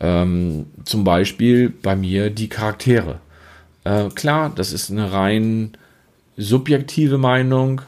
Ähm, 0.00 0.66
zum 0.84 1.04
Beispiel 1.04 1.70
bei 1.70 1.94
mir 1.94 2.30
die 2.30 2.48
Charaktere. 2.48 3.20
Äh, 3.84 4.08
klar, 4.14 4.52
das 4.54 4.72
ist 4.72 4.90
eine 4.90 5.12
rein 5.12 5.76
subjektive 6.36 7.18
Meinung. 7.18 7.82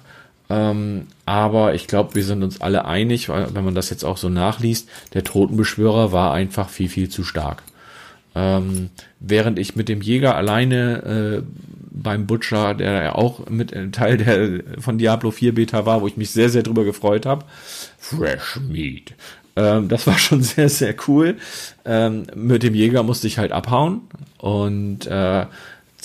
Ähm, 0.48 1.08
aber 1.24 1.74
ich 1.74 1.86
glaube, 1.88 2.14
wir 2.14 2.24
sind 2.24 2.42
uns 2.42 2.60
alle 2.60 2.84
einig, 2.84 3.28
wenn 3.28 3.64
man 3.64 3.74
das 3.74 3.90
jetzt 3.90 4.04
auch 4.04 4.16
so 4.16 4.28
nachliest, 4.28 4.88
der 5.14 5.24
Totenbeschwörer 5.24 6.12
war 6.12 6.32
einfach 6.32 6.68
viel, 6.68 6.88
viel 6.88 7.08
zu 7.08 7.24
stark. 7.24 7.62
Ähm, 8.34 8.90
während 9.18 9.58
ich 9.58 9.76
mit 9.76 9.88
dem 9.88 10.02
Jäger 10.02 10.36
alleine 10.36 11.42
äh, 11.42 11.42
beim 11.90 12.26
Butcher, 12.26 12.74
der 12.74 13.02
ja 13.02 13.14
auch 13.14 13.48
mit 13.48 13.72
äh, 13.72 13.90
Teil 13.90 14.18
der 14.18 14.80
von 14.80 14.98
Diablo 14.98 15.30
4 15.30 15.54
Beta 15.54 15.86
war, 15.86 16.02
wo 16.02 16.06
ich 16.06 16.16
mich 16.16 16.30
sehr, 16.30 16.50
sehr 16.50 16.62
drüber 16.62 16.84
gefreut 16.84 17.24
habe. 17.24 17.44
Fresh 17.98 18.60
Meat. 18.68 19.14
Ähm, 19.56 19.88
das 19.88 20.06
war 20.06 20.18
schon 20.18 20.42
sehr, 20.42 20.68
sehr 20.68 20.94
cool. 21.08 21.36
Ähm, 21.86 22.26
mit 22.34 22.62
dem 22.62 22.74
Jäger 22.74 23.02
musste 23.02 23.26
ich 23.26 23.38
halt 23.38 23.52
abhauen 23.52 24.02
und 24.38 25.06
äh, 25.06 25.46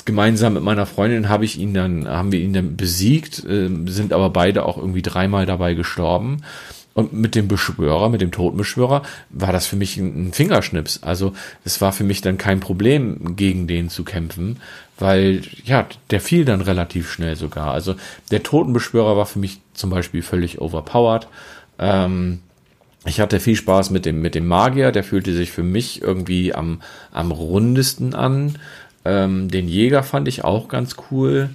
gemeinsam 0.05 0.53
mit 0.53 0.63
meiner 0.63 0.85
Freundin 0.85 1.29
habe 1.29 1.45
ich 1.45 1.59
ihn 1.59 1.73
dann, 1.73 2.07
haben 2.07 2.31
wir 2.31 2.39
ihn 2.39 2.53
dann 2.53 2.75
besiegt, 2.77 3.43
äh, 3.45 3.69
sind 3.85 4.13
aber 4.13 4.29
beide 4.29 4.65
auch 4.65 4.77
irgendwie 4.77 5.01
dreimal 5.01 5.45
dabei 5.45 5.73
gestorben. 5.73 6.41
Und 6.93 7.13
mit 7.13 7.35
dem 7.35 7.47
Beschwörer, 7.47 8.09
mit 8.09 8.19
dem 8.19 8.31
Totenbeschwörer, 8.31 9.03
war 9.29 9.53
das 9.53 9.65
für 9.65 9.77
mich 9.77 9.95
ein, 9.95 10.27
ein 10.27 10.33
Fingerschnips. 10.33 11.03
Also 11.03 11.33
es 11.63 11.79
war 11.79 11.93
für 11.93 12.03
mich 12.03 12.19
dann 12.19 12.37
kein 12.37 12.59
Problem, 12.59 13.37
gegen 13.37 13.65
den 13.65 13.89
zu 13.89 14.03
kämpfen, 14.03 14.57
weil 14.99 15.41
ja, 15.63 15.87
der 16.09 16.19
fiel 16.19 16.43
dann 16.43 16.59
relativ 16.59 17.09
schnell 17.09 17.37
sogar. 17.37 17.71
Also 17.71 17.95
der 18.29 18.43
Totenbeschwörer 18.43 19.15
war 19.15 19.25
für 19.25 19.39
mich 19.39 19.61
zum 19.73 19.89
Beispiel 19.89 20.21
völlig 20.21 20.59
overpowered. 20.59 21.27
Ähm, 21.79 22.39
ich 23.05 23.19
hatte 23.19 23.39
viel 23.39 23.55
Spaß 23.55 23.89
mit 23.89 24.05
dem, 24.05 24.21
mit 24.21 24.35
dem 24.35 24.47
Magier, 24.47 24.91
der 24.91 25.03
fühlte 25.03 25.33
sich 25.33 25.51
für 25.51 25.63
mich 25.63 26.01
irgendwie 26.01 26.53
am, 26.53 26.81
am 27.11 27.31
rundesten 27.31 28.13
an. 28.13 28.59
Ähm, 29.05 29.49
den 29.49 29.67
Jäger 29.67 30.03
fand 30.03 30.27
ich 30.27 30.43
auch 30.43 30.67
ganz 30.67 30.95
cool. 31.09 31.49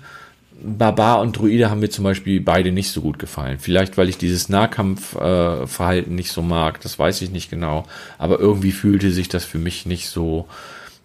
Barbar 0.62 1.20
und 1.20 1.36
Druide 1.36 1.70
haben 1.70 1.80
mir 1.80 1.90
zum 1.90 2.04
Beispiel 2.04 2.40
beide 2.40 2.72
nicht 2.72 2.90
so 2.90 3.02
gut 3.02 3.18
gefallen. 3.18 3.58
Vielleicht, 3.58 3.98
weil 3.98 4.08
ich 4.08 4.16
dieses 4.16 4.48
Nahkampfverhalten 4.48 6.12
äh, 6.12 6.16
nicht 6.16 6.32
so 6.32 6.42
mag, 6.42 6.80
das 6.80 6.98
weiß 6.98 7.20
ich 7.22 7.30
nicht 7.30 7.50
genau. 7.50 7.84
Aber 8.18 8.38
irgendwie 8.40 8.72
fühlte 8.72 9.10
sich 9.10 9.28
das 9.28 9.44
für 9.44 9.58
mich 9.58 9.84
nicht 9.84 10.08
so, 10.08 10.46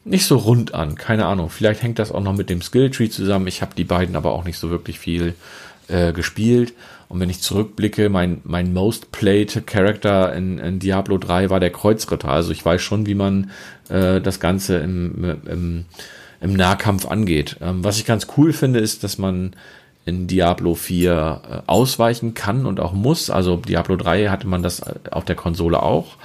nicht 0.06 0.26
so 0.26 0.38
rund 0.38 0.74
an. 0.74 0.96
Keine 0.96 1.26
Ahnung. 1.26 1.50
Vielleicht 1.50 1.84
hängt 1.84 2.00
das 2.00 2.12
auch 2.12 2.22
noch 2.22 2.36
mit 2.36 2.50
dem 2.50 2.62
Skilltree 2.62 3.10
zusammen. 3.10 3.48
Ich 3.48 3.62
habe 3.62 3.76
die 3.76 3.84
beiden 3.84 4.16
aber 4.16 4.32
auch 4.32 4.46
nicht 4.46 4.58
so 4.58 4.70
wirklich 4.70 5.00
viel 5.00 5.36
äh, 5.90 6.14
gespielt. 6.14 6.74
Und 7.10 7.20
wenn 7.20 7.30
ich 7.30 7.42
zurückblicke, 7.42 8.08
mein, 8.08 8.40
mein 8.46 8.74
most 8.74 9.12
played 9.12 9.68
Character 9.68 10.34
in, 10.34 10.60
in 10.60 10.80
Diablo 10.80 11.18
3 11.18 11.50
war 11.50 11.60
der 11.60 11.72
Kreuzritter. 11.72 12.30
Also 12.30 12.54
ich 12.54 12.64
weiß 12.64 12.82
schon, 12.82 13.06
wie 13.06 13.16
man 13.16 13.52
äh, 13.90 14.22
das 14.22 14.40
Ganze 14.40 14.78
im, 14.78 15.38
im 15.46 15.86
im 16.42 16.54
Nahkampf 16.54 17.06
angeht. 17.06 17.58
Ähm, 17.62 17.84
was 17.84 17.98
ich 17.98 18.06
ganz 18.06 18.28
cool 18.38 18.52
finde, 18.52 18.80
ist, 18.80 19.04
dass 19.04 19.18
man 19.18 19.56
in 20.06 20.28
Diablo 20.28 20.74
4 20.74 21.42
äh, 21.44 21.62
ausweichen 21.68 22.34
kann 22.34 22.66
und 22.66 22.80
auch 22.80 22.94
muss. 22.94 23.30
Also 23.30 23.58
Diablo 23.58 23.96
3 23.96 24.28
hatte 24.28 24.48
man 24.48 24.64
das 24.64 24.80
äh, 24.80 24.96
auf 25.12 25.24
der 25.24 25.36
Konsole 25.36 25.82
auch. 25.82 26.18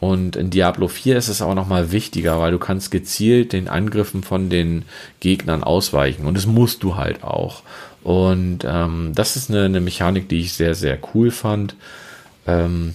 Und 0.00 0.34
in 0.34 0.50
Diablo 0.50 0.88
4 0.88 1.16
ist 1.16 1.28
es 1.28 1.42
aber 1.42 1.54
nochmal 1.54 1.92
wichtiger, 1.92 2.40
weil 2.40 2.50
du 2.50 2.58
kannst 2.58 2.90
gezielt 2.90 3.52
den 3.52 3.68
Angriffen 3.68 4.24
von 4.24 4.50
den 4.50 4.84
Gegnern 5.20 5.62
ausweichen. 5.62 6.26
Und 6.26 6.36
das 6.36 6.46
musst 6.46 6.82
du 6.82 6.96
halt 6.96 7.22
auch. 7.22 7.62
Und 8.02 8.64
ähm, 8.64 9.12
das 9.14 9.36
ist 9.36 9.48
eine, 9.48 9.66
eine 9.66 9.80
Mechanik, 9.80 10.28
die 10.28 10.40
ich 10.40 10.54
sehr, 10.54 10.74
sehr 10.74 10.98
cool 11.14 11.30
fand. 11.30 11.76
Ähm, 12.48 12.94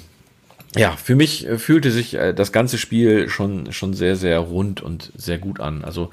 ja, 0.76 0.92
für 0.92 1.16
mich 1.16 1.48
äh, 1.48 1.58
fühlte 1.58 1.92
sich 1.92 2.16
äh, 2.16 2.34
das 2.34 2.52
ganze 2.52 2.78
Spiel 2.78 3.30
schon, 3.30 3.72
schon 3.72 3.94
sehr, 3.94 4.16
sehr 4.16 4.40
rund 4.40 4.82
und 4.82 5.14
sehr 5.16 5.38
gut 5.38 5.60
an. 5.60 5.86
Also 5.86 6.10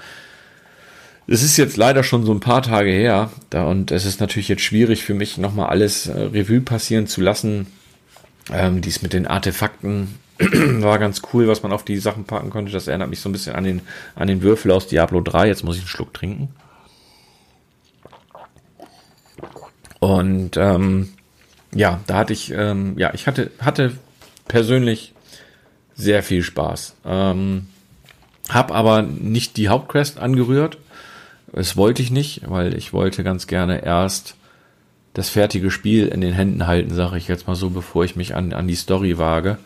es 1.26 1.42
ist 1.42 1.56
jetzt 1.56 1.76
leider 1.76 2.02
schon 2.02 2.24
so 2.24 2.32
ein 2.32 2.40
paar 2.40 2.62
Tage 2.62 2.90
her, 2.90 3.30
da 3.50 3.64
und 3.64 3.90
es 3.90 4.04
ist 4.04 4.20
natürlich 4.20 4.48
jetzt 4.48 4.62
schwierig 4.62 5.04
für 5.04 5.14
mich 5.14 5.38
nochmal 5.38 5.68
alles 5.68 6.06
äh, 6.06 6.20
Revue 6.20 6.60
passieren 6.60 7.06
zu 7.06 7.20
lassen. 7.20 7.66
Ähm, 8.52 8.82
dies 8.82 9.00
mit 9.00 9.14
den 9.14 9.26
Artefakten 9.26 10.18
war 10.38 10.98
ganz 10.98 11.22
cool, 11.32 11.48
was 11.48 11.62
man 11.62 11.72
auf 11.72 11.84
die 11.84 11.96
Sachen 11.98 12.24
packen 12.24 12.50
konnte. 12.50 12.72
Das 12.72 12.88
erinnert 12.88 13.08
mich 13.08 13.20
so 13.20 13.28
ein 13.28 13.32
bisschen 13.32 13.54
an 13.54 13.64
den, 13.64 13.80
an 14.16 14.28
den 14.28 14.42
Würfel 14.42 14.70
aus 14.70 14.86
Diablo 14.86 15.20
3. 15.20 15.46
Jetzt 15.46 15.64
muss 15.64 15.76
ich 15.76 15.82
einen 15.82 15.88
Schluck 15.88 16.12
trinken. 16.12 16.50
Und 20.00 20.58
ähm, 20.58 21.08
ja, 21.72 22.00
da 22.06 22.16
hatte 22.18 22.34
ich, 22.34 22.50
ähm, 22.50 22.98
ja, 22.98 23.14
ich 23.14 23.26
hatte, 23.26 23.50
hatte 23.60 23.92
persönlich 24.46 25.14
sehr 25.94 26.22
viel 26.22 26.42
Spaß. 26.42 26.96
Ähm, 27.06 27.68
hab 28.50 28.72
aber 28.72 29.02
nicht 29.02 29.56
die 29.56 29.68
Hauptquest 29.68 30.18
angerührt, 30.18 30.76
das 31.54 31.76
wollte 31.76 32.02
ich 32.02 32.10
nicht, 32.10 32.42
weil 32.46 32.76
ich 32.76 32.92
wollte 32.92 33.22
ganz 33.24 33.46
gerne 33.46 33.84
erst 33.84 34.36
das 35.14 35.28
fertige 35.28 35.70
Spiel 35.70 36.08
in 36.08 36.20
den 36.20 36.32
Händen 36.32 36.66
halten, 36.66 36.92
sage 36.92 37.16
ich 37.16 37.28
jetzt 37.28 37.46
mal 37.46 37.54
so, 37.54 37.70
bevor 37.70 38.04
ich 38.04 38.16
mich 38.16 38.34
an, 38.34 38.52
an 38.52 38.66
die 38.66 38.74
Story 38.74 39.16
wage. 39.16 39.58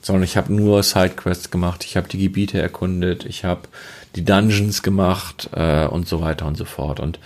Sondern 0.00 0.22
ich 0.22 0.36
habe 0.36 0.52
nur 0.52 0.82
Sidequests 0.82 1.50
gemacht, 1.50 1.84
ich 1.84 1.96
habe 1.96 2.08
die 2.08 2.18
Gebiete 2.18 2.62
erkundet, 2.62 3.24
ich 3.24 3.44
habe 3.44 3.62
die 4.14 4.24
Dungeons 4.24 4.82
gemacht 4.82 5.50
äh, 5.54 5.86
und 5.86 6.06
so 6.06 6.20
weiter 6.20 6.46
und 6.46 6.56
so 6.56 6.64
fort. 6.64 7.00
Und 7.00 7.18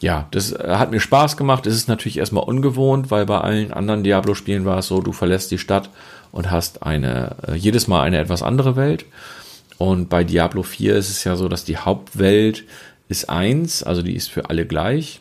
ja, 0.00 0.28
das 0.30 0.52
äh, 0.52 0.76
hat 0.76 0.90
mir 0.90 1.00
Spaß 1.00 1.36
gemacht. 1.36 1.66
Es 1.66 1.74
ist 1.74 1.88
natürlich 1.88 2.18
erstmal 2.18 2.44
ungewohnt, 2.44 3.10
weil 3.10 3.26
bei 3.26 3.38
allen 3.38 3.72
anderen 3.72 4.02
Diablo-Spielen 4.02 4.64
war 4.64 4.78
es 4.78 4.86
so, 4.86 5.02
du 5.02 5.12
verlässt 5.12 5.50
die 5.50 5.58
Stadt 5.58 5.90
und 6.32 6.50
hast 6.50 6.82
eine 6.82 7.36
äh, 7.46 7.54
jedes 7.54 7.86
Mal 7.86 8.00
eine 8.02 8.18
etwas 8.18 8.42
andere 8.42 8.76
Welt. 8.76 9.04
Und 9.76 10.08
bei 10.08 10.24
Diablo 10.24 10.62
4 10.62 10.96
ist 10.96 11.10
es 11.10 11.24
ja 11.24 11.36
so, 11.36 11.48
dass 11.48 11.64
die 11.64 11.78
Hauptwelt 11.78 12.64
ist 13.10 13.28
eins, 13.28 13.82
also 13.82 14.02
die 14.02 14.14
ist 14.14 14.30
für 14.30 14.48
alle 14.48 14.64
gleich. 14.64 15.20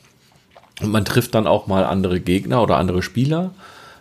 Und 0.79 0.91
man 0.91 1.03
trifft 1.03 1.36
dann 1.36 1.48
auch 1.48 1.67
mal 1.67 1.84
andere 1.84 2.19
Gegner 2.22 2.62
oder 2.62 2.77
andere 2.77 3.01
Spieler, 3.01 3.51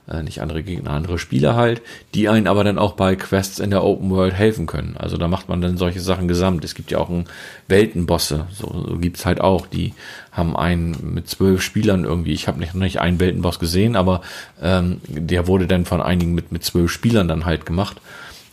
äh, 0.07 0.23
nicht 0.23 0.43
andere 0.43 0.63
Gegner, 0.63 0.91
andere 0.91 1.19
Spieler 1.19 1.57
halt, 1.57 1.81
die 2.15 2.29
einen 2.29 2.47
aber 2.47 2.65
dann 2.65 2.79
auch 2.79 2.93
bei 2.93 3.17
Quests 3.17 3.59
in 3.59 3.71
der 3.71 3.83
Open 3.83 4.11
World 4.11 4.35
helfen 4.35 4.67
können. 4.67 4.97
Also 4.99 5.17
da 5.17 5.27
macht 5.27 5.49
man 5.49 5.63
dann 5.63 5.79
solche 5.79 6.01
Sachen 6.01 6.29
gesamt. 6.29 6.65
Es 6.67 6.75
gibt 6.75 6.91
ja 6.91 6.99
auch 6.99 7.09
einen 7.09 7.25
Weltenbosse, 7.67 8.47
so, 8.53 8.85
so 8.87 8.99
gibt's 8.99 9.25
halt 9.25 9.41
auch. 9.41 9.67
Die 9.67 9.95
haben 10.33 10.55
einen 10.55 11.15
mit 11.15 11.27
zwölf 11.29 11.63
Spielern 11.63 12.05
irgendwie. 12.05 12.35
Ich 12.35 12.47
habe 12.47 12.61
nicht, 12.61 12.75
noch 12.75 12.83
nicht 12.83 13.01
einen 13.01 13.21
Weltenboss 13.21 13.59
gesehen, 13.59 13.97
aber 13.97 14.21
ähm, 14.63 15.01
der 15.09 15.47
wurde 15.47 15.67
dann 15.67 15.87
von 15.87 16.03
einigen 16.03 16.35
mit 16.35 16.53
mit 16.53 16.63
zwölf 16.63 16.93
Spielern 16.93 17.27
dann 17.27 17.47
halt 17.47 17.65
gemacht. 17.65 18.03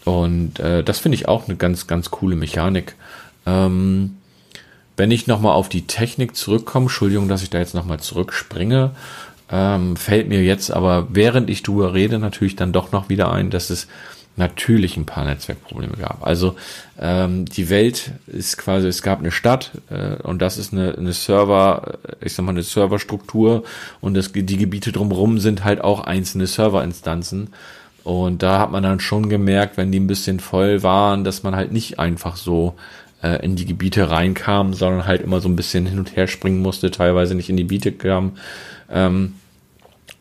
Und 0.06 0.60
äh, 0.60 0.82
das 0.82 1.00
finde 1.00 1.18
ich 1.18 1.28
auch 1.28 1.48
eine 1.48 1.58
ganz 1.58 1.88
ganz 1.88 2.10
coole 2.10 2.38
Mechanik. 2.38 2.96
Ähm, 3.46 4.16
wenn 4.98 5.12
ich 5.12 5.28
nochmal 5.28 5.54
auf 5.54 5.70
die 5.70 5.88
Technik 5.88 6.36
zurückkomme, 6.36 6.86
Entschuldigung, 6.86 7.28
dass 7.28 7.44
ich 7.44 7.50
da 7.50 7.60
jetzt 7.60 7.76
nochmal 7.76 8.00
zurückspringe, 8.00 8.92
ähm, 9.52 9.96
fällt 9.96 10.28
mir 10.28 10.44
jetzt 10.44 10.72
aber, 10.72 11.08
während 11.10 11.50
ich 11.50 11.64
drüber 11.64 11.94
rede, 11.94 12.18
natürlich 12.20 12.56
dann 12.56 12.72
doch 12.72 12.92
noch 12.92 13.10
wieder 13.10 13.32
ein, 13.32 13.50
dass 13.50 13.70
es 13.70 13.88
natürlich 14.38 14.98
ein 14.98 15.06
paar 15.06 15.24
Netzwerkprobleme 15.26 15.96
gab. 15.96 16.26
Also 16.26 16.56
ähm, 17.00 17.46
die 17.46 17.70
Welt 17.70 18.12
ist 18.28 18.58
quasi, 18.58 18.88
es 18.88 19.02
gab 19.02 19.20
eine 19.20 19.32
Stadt 19.32 19.72
äh, 19.90 20.22
und 20.24 20.42
das 20.42 20.58
ist 20.58 20.74
eine, 20.74 20.96
eine 20.98 21.14
Server, 21.14 22.00
ich 22.22 22.34
sag 22.34 22.44
mal 22.46 22.52
eine 22.52 22.64
Serverstruktur 22.64 23.64
und 24.02 24.14
das, 24.14 24.32
die 24.34 24.58
Gebiete 24.58 24.92
drumherum 24.92 25.40
sind 25.40 25.64
halt 25.64 25.82
auch 25.82 26.02
einzelne 26.02 26.48
Serverinstanzen. 26.48 27.50
Und 28.04 28.44
da 28.44 28.60
hat 28.60 28.72
man 28.72 28.84
dann 28.84 29.00
schon 29.00 29.30
gemerkt, 29.30 29.78
wenn 29.78 29.92
die 29.92 30.00
ein 30.00 30.06
bisschen 30.06 30.40
voll 30.40 30.84
waren, 30.84 31.24
dass 31.24 31.42
man 31.42 31.56
halt 31.56 31.72
nicht 31.72 31.98
einfach 31.98 32.36
so 32.36 32.76
äh, 33.26 33.44
in 33.44 33.56
die 33.56 33.66
Gebiete 33.66 34.10
reinkam, 34.10 34.74
sondern 34.74 35.08
halt 35.08 35.22
immer 35.22 35.42
so 35.42 35.50
ein 35.50 35.56
bisschen 35.56 35.86
hin 35.86 36.00
und 36.00 36.16
her 36.16 36.28
springen 36.28 36.62
musste, 36.62 36.92
teilweise 36.92 37.34
nicht 37.34 37.50
in 37.50 37.58
die 37.58 37.64
Gebiete 37.64 37.92
kam. 37.92 38.34
Ähm, 38.90 39.34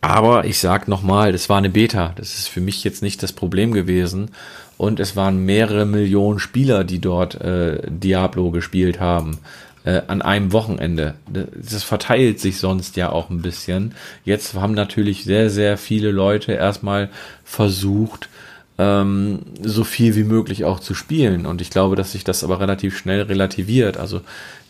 aber 0.01 0.45
ich 0.45 0.59
sag 0.59 0.89
nochmal, 0.89 1.33
das 1.33 1.49
war 1.49 1.59
eine 1.59 1.71
Beta. 1.71 2.13
Das 2.17 2.39
ist 2.39 2.49
für 2.49 2.61
mich 2.61 2.85
jetzt 2.85 3.03
nicht 3.03 3.23
das 3.23 3.33
Problem 3.33 3.73
gewesen. 3.73 4.31
Und 4.77 5.01
es 5.01 5.17
waren 5.17 5.45
mehrere 5.45 5.87
Millionen 5.87 6.39
Spieler, 6.39 6.85
die 6.85 6.99
dort 6.99 7.41
äh, 7.41 7.81
Diablo 7.89 8.51
gespielt 8.51 9.01
haben. 9.01 9.39
Äh, 9.85 10.03
an 10.07 10.23
einem 10.23 10.53
Wochenende. 10.53 11.15
Das 11.27 11.83
verteilt 11.83 12.41
sich 12.41 12.59
sonst 12.59 12.97
ja 12.97 13.11
auch 13.11 13.29
ein 13.29 13.43
bisschen. 13.43 13.95
Jetzt 14.25 14.55
haben 14.55 14.73
natürlich 14.73 15.25
sehr, 15.25 15.51
sehr 15.51 15.77
viele 15.77 16.11
Leute 16.11 16.53
erstmal 16.53 17.11
versucht, 17.45 18.31
ähm, 18.79 19.41
so 19.63 19.85
viel 19.85 20.17
wie 20.17 20.25
möglich 20.25 20.65
auch 20.65 20.81
zu 20.81 20.95
spielen. 20.95 21.47
Und 21.47 21.61
ich 21.61 21.71
glaube, 21.71 21.97
dass 21.97 22.13
sich 22.13 22.25
das 22.25 22.43
aber 22.43 22.61
relativ 22.61 22.99
schnell 22.99 23.23
relativiert. 23.23 23.97
Also 23.97 24.21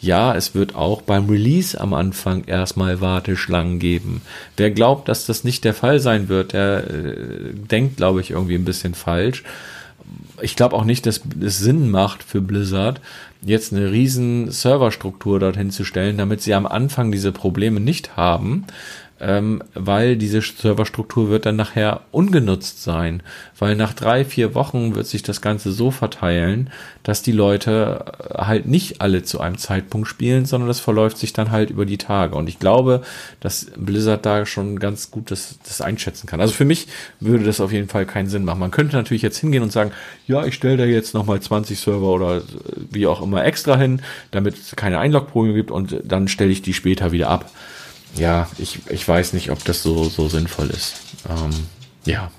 ja, 0.01 0.35
es 0.35 0.55
wird 0.55 0.75
auch 0.75 1.03
beim 1.03 1.29
Release 1.29 1.81
am 1.81 1.95
Anfang 1.95 2.45
erstmal 2.45 3.01
Warteschlangen 3.01 3.79
geben. 3.79 4.21
Wer 4.57 4.71
glaubt, 4.71 5.09
dass 5.09 5.27
das 5.27 5.45
nicht 5.45 5.65
der 5.65 5.75
Fall 5.75 6.01
sein 6.01 6.29
wird, 6.29 6.53
der 6.53 6.91
äh, 6.91 7.55
denkt, 7.55 7.97
glaube 7.97 8.21
ich, 8.21 8.31
irgendwie 8.31 8.57
ein 8.57 8.67
bisschen 8.67 8.95
falsch. 8.95 9.43
Ich 10.43 10.57
glaube 10.57 10.77
auch 10.77 10.85
nicht, 10.85 11.07
dass 11.07 11.23
es 11.41 11.59
Sinn 11.59 11.91
macht 11.91 12.23
für 12.23 12.43
Blizzard, 12.43 13.01
jetzt 13.43 13.73
eine 13.73 13.91
riesen 13.91 14.51
Serverstruktur 14.51 15.39
dorthin 15.39 15.71
zu 15.71 15.85
stellen, 15.85 16.19
damit 16.19 16.43
sie 16.43 16.55
am 16.55 16.67
Anfang 16.67 17.11
diese 17.13 17.33
Probleme 17.33 17.81
nicht 17.81 18.17
haben, 18.17 18.67
ähm, 19.21 19.63
weil 19.75 20.17
diese 20.17 20.41
Serverstruktur 20.41 21.31
wird 21.31 21.47
dann 21.47 21.55
nachher 21.57 22.01
ungenutzt 22.11 22.83
sein, 22.83 23.23
weil 23.59 23.77
nach 23.77 23.93
drei, 23.95 24.25
vier 24.25 24.55
Wochen 24.55 24.97
wird 24.97 25.07
sich 25.07 25.23
das 25.23 25.41
Ganze 25.41 25.71
so 25.71 25.93
verteilen, 25.93 26.71
dass 27.05 27.23
die 27.23 27.33
Leute 27.33 28.05
äh, 28.31 28.39
halt 28.39 28.67
nicht 28.67 29.01
alle 29.01 29.23
zu 29.23 29.41
einem 29.41 29.57
Zeitpunkt 29.57 30.09
spielen, 30.09 30.47
sondern 30.47 30.67
das 30.67 30.81
verläuft 30.81 31.17
sich 31.19 31.33
dann 31.33 31.53
halt 31.53 31.71
über 31.71 31.87
die 31.87 31.97
Tage. 31.97 32.35
Und 32.35 32.49
ich 32.49 32.59
glaube, 32.59 33.03
dass 33.39 33.69
Blizzard 33.77 34.27
da 34.27 34.47
schon 34.47 34.81
ganz 34.81 35.13
gut 35.13 35.31
das, 35.31 35.59
das 35.63 35.81
einschätzen 35.81 36.27
kann. 36.27 36.41
Also 36.41 36.53
für 36.53 36.65
mich 36.65 36.89
würde 37.21 37.45
das 37.45 37.61
auf 37.61 37.73
jeden 37.73 37.89
Fall 37.89 38.07
keinen 38.07 38.29
Sinn 38.29 38.45
machen. 38.45 38.59
Man 38.59 38.73
könnte 38.73 38.97
natürlich 38.97 39.23
jetzt 39.23 39.39
hingehen 39.39 39.63
und 39.63 39.71
sagen, 39.71 39.93
ja, 40.27 40.45
ich 40.45 40.55
stelle 40.55 40.77
da 40.77 40.85
jetzt 40.85 41.15
nochmal 41.15 41.41
20 41.41 41.79
Server 41.79 42.13
oder 42.13 42.43
wie 42.91 43.07
auch 43.07 43.23
immer 43.23 43.45
extra 43.45 43.79
hin, 43.79 44.03
damit 44.33 44.55
es 44.59 44.75
keine 44.75 44.99
Einlogprobleme 44.99 45.55
gibt 45.55 45.71
und 45.71 46.01
dann 46.05 46.27
stelle 46.27 46.51
ich 46.51 46.63
die 46.63 46.75
später 46.75 47.13
wieder 47.13 47.29
ab 47.29 47.51
ja, 48.17 48.49
ich, 48.59 48.81
ich 48.91 49.07
weiß 49.07 49.33
nicht, 49.33 49.51
ob 49.51 49.65
das 49.65 49.83
so, 49.83 50.05
so 50.05 50.29
sinnvoll 50.29 50.71
ist. 50.71 50.97
Ähm, 51.29 51.51
ja, 52.05 52.31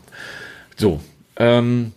so. 0.75 0.99
Ähm, 1.37 1.93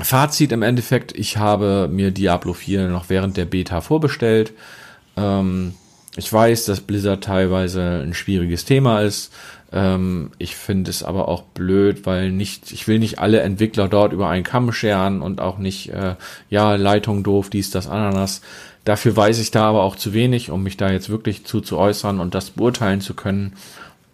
Fazit 0.00 0.52
im 0.52 0.62
Endeffekt, 0.62 1.16
ich 1.16 1.38
habe 1.38 1.88
mir 1.90 2.10
Diablo 2.10 2.52
4 2.52 2.88
noch 2.88 3.08
während 3.08 3.36
der 3.36 3.46
Beta 3.46 3.80
vorbestellt. 3.80 4.52
Ähm, 5.16 5.74
ich 6.16 6.32
weiß, 6.32 6.66
dass 6.66 6.80
Blizzard 6.80 7.24
teilweise 7.24 8.02
ein 8.02 8.14
schwieriges 8.14 8.64
Thema 8.64 9.00
ist. 9.00 9.32
Ähm, 9.72 10.30
ich 10.38 10.56
finde 10.56 10.90
es 10.90 11.02
aber 11.02 11.28
auch 11.28 11.42
blöd, 11.42 12.06
weil 12.06 12.30
nicht, 12.30 12.72
ich 12.72 12.88
will 12.88 12.98
nicht 12.98 13.18
alle 13.18 13.40
Entwickler 13.40 13.88
dort 13.88 14.12
über 14.12 14.28
einen 14.28 14.44
Kamm 14.44 14.72
scheren 14.72 15.20
und 15.20 15.40
auch 15.40 15.58
nicht, 15.58 15.90
äh, 15.90 16.14
ja, 16.48 16.74
Leitung 16.76 17.22
doof, 17.22 17.50
dies, 17.50 17.70
das, 17.70 17.88
Ananas. 17.88 18.40
Dafür 18.88 19.14
weiß 19.14 19.38
ich 19.40 19.50
da 19.50 19.64
aber 19.64 19.82
auch 19.82 19.96
zu 19.96 20.14
wenig, 20.14 20.50
um 20.50 20.62
mich 20.62 20.78
da 20.78 20.90
jetzt 20.90 21.10
wirklich 21.10 21.44
zu, 21.44 21.60
zu 21.60 21.76
äußern 21.76 22.20
und 22.20 22.34
das 22.34 22.48
beurteilen 22.48 23.02
zu 23.02 23.12
können. 23.12 23.52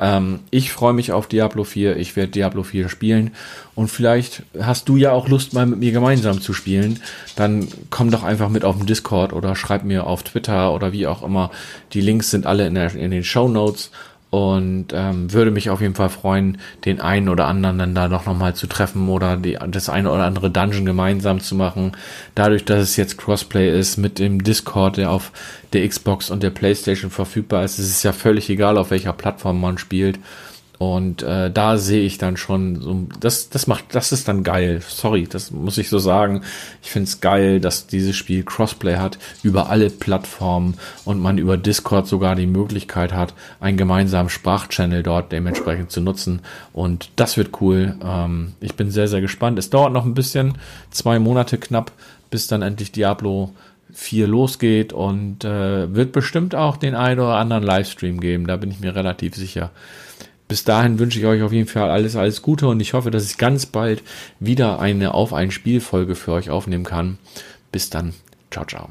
Ähm, 0.01 0.41
ich 0.51 0.73
freue 0.73 0.93
mich 0.93 1.13
auf 1.13 1.29
Diablo 1.29 1.63
4. 1.63 1.97
Ich 1.97 2.17
werde 2.17 2.33
Diablo 2.33 2.65
4 2.65 2.89
spielen. 2.89 3.31
Und 3.77 3.87
vielleicht 3.87 4.43
hast 4.59 4.89
du 4.89 4.97
ja 4.97 5.13
auch 5.13 5.29
Lust, 5.29 5.53
mal 5.53 5.65
mit 5.65 5.79
mir 5.79 5.93
gemeinsam 5.93 6.41
zu 6.41 6.53
spielen. 6.53 6.99
Dann 7.37 7.69
komm 7.91 8.11
doch 8.11 8.25
einfach 8.25 8.49
mit 8.49 8.65
auf 8.65 8.77
den 8.77 8.87
Discord 8.87 9.33
oder 9.33 9.55
schreib 9.55 9.85
mir 9.85 10.09
auf 10.09 10.25
Twitter 10.25 10.75
oder 10.75 10.91
wie 10.91 11.07
auch 11.07 11.23
immer. 11.23 11.53
Die 11.93 12.01
Links 12.01 12.33
sind 12.33 12.45
alle 12.45 12.67
in, 12.67 12.75
der, 12.75 12.93
in 12.97 13.13
den 13.13 13.23
Show 13.23 13.47
Notes 13.47 13.93
und 14.35 14.87
ähm, 14.93 15.33
würde 15.33 15.53
mich 15.53 15.71
auf 15.71 15.81
jeden 15.81 15.95
Fall 15.95 16.09
freuen, 16.09 16.59
den 16.85 17.01
einen 17.01 17.29
oder 17.29 17.47
anderen 17.47 17.79
dann 17.79 17.95
da 17.95 18.09
noch, 18.09 18.27
noch 18.27 18.37
mal 18.37 18.53
zu 18.53 18.67
treffen 18.67 19.09
oder 19.09 19.37
die, 19.37 19.57
das 19.69 19.89
eine 19.89 20.11
oder 20.11 20.25
andere 20.25 20.51
Dungeon 20.51 20.85
gemeinsam 20.85 21.39
zu 21.39 21.55
machen. 21.55 21.93
Dadurch, 22.35 22.65
dass 22.65 22.83
es 22.83 22.97
jetzt 22.97 23.17
Crossplay 23.17 23.79
ist 23.79 23.97
mit 23.97 24.19
dem 24.19 24.43
Discord, 24.43 24.97
der 24.97 25.13
auf 25.13 25.31
der 25.73 25.89
Xbox 25.89 26.31
und 26.31 26.43
der 26.43 26.51
PlayStation 26.51 27.13
verfügbar 27.13 27.65
ist, 27.65 27.79
ist 27.79 27.91
es 27.91 28.03
ja 28.03 28.13
völlig 28.13 28.51
egal, 28.51 28.77
auf 28.77 28.91
welcher 28.91 29.13
Plattform 29.13 29.61
man 29.61 29.79
spielt. 29.79 30.19
Und 30.93 31.23
äh, 31.23 31.51
da 31.51 31.79
sehe 31.79 32.03
ich 32.03 32.19
dann 32.19 32.37
schon, 32.37 32.81
so, 32.81 33.07
das, 33.19 33.49
das 33.49 33.67
macht, 33.67 33.95
das 33.95 34.13
ist 34.13 34.29
dann 34.29 34.43
geil. 34.43 34.83
Sorry, 34.87 35.27
das 35.27 35.51
muss 35.51 35.79
ich 35.79 35.89
so 35.89 35.99
sagen. 35.99 36.43
Ich 36.83 36.91
finde 36.91 37.09
es 37.09 37.21
geil, 37.21 37.61
dass 37.61 37.87
dieses 37.87 38.17
Spiel 38.17 38.43
Crossplay 38.45 38.97
hat 38.97 39.19
über 39.43 39.71
alle 39.71 39.89
Plattformen 39.89 40.75
und 41.05 41.21
man 41.21 41.39
über 41.39 41.57
Discord 41.57 42.07
sogar 42.07 42.35
die 42.37 42.47
Möglichkeit 42.47 43.13
hat, 43.13 43.35
einen 43.61 43.77
gemeinsamen 43.77 44.29
Sprachchannel 44.29 45.03
dort 45.03 45.33
dementsprechend 45.33 45.91
zu 45.91 46.01
nutzen. 46.01 46.41
Und 46.73 47.11
das 47.17 47.37
wird 47.37 47.61
cool. 47.61 47.97
Ähm, 48.05 48.53
ich 48.61 48.75
bin 48.75 48.91
sehr, 48.91 49.09
sehr 49.09 49.21
gespannt. 49.21 49.59
Es 49.59 49.71
dauert 49.71 49.93
noch 49.93 50.05
ein 50.05 50.15
bisschen, 50.15 50.59
zwei 50.91 51.19
Monate 51.19 51.59
knapp, 51.59 51.93
bis 52.31 52.47
dann 52.47 52.63
endlich 52.63 52.93
Diablo 52.93 53.55
4 53.93 54.27
losgeht 54.27 54.93
und 54.93 55.45
äh, 55.45 55.95
wird 55.95 56.13
bestimmt 56.13 56.55
auch 56.55 56.77
den 56.77 56.95
einen 56.95 57.21
oder 57.21 57.37
anderen 57.37 57.63
Livestream 57.63 58.21
geben. 58.21 58.47
Da 58.47 58.57
bin 58.57 58.71
ich 58.71 58.81
mir 58.81 58.95
relativ 58.95 59.35
sicher. 59.35 59.71
Bis 60.49 60.65
dahin 60.65 60.99
wünsche 60.99 61.19
ich 61.19 61.27
euch 61.27 61.43
auf 61.43 61.53
jeden 61.53 61.69
Fall 61.69 61.91
alles, 61.91 62.17
alles 62.17 62.43
Gute 62.43 62.69
und 62.69 62.81
ich 62.81 62.93
hoffe, 62.93 63.11
dass 63.11 63.31
ich 63.31 63.39
ganz 63.39 63.67
bald 63.67 64.03
wieder 64.41 64.79
eine 64.79 65.15
Auf 65.15 65.33
ein 65.33 65.51
Spiel 65.51 65.81
Folge 65.81 66.15
für 66.15 66.33
euch 66.33 66.51
aufnehmen 66.51 66.85
kann. 66.85 67.19
Bis 67.73 67.91
dann. 67.91 68.15
Ciao, 68.51 68.65
ciao. 68.67 68.89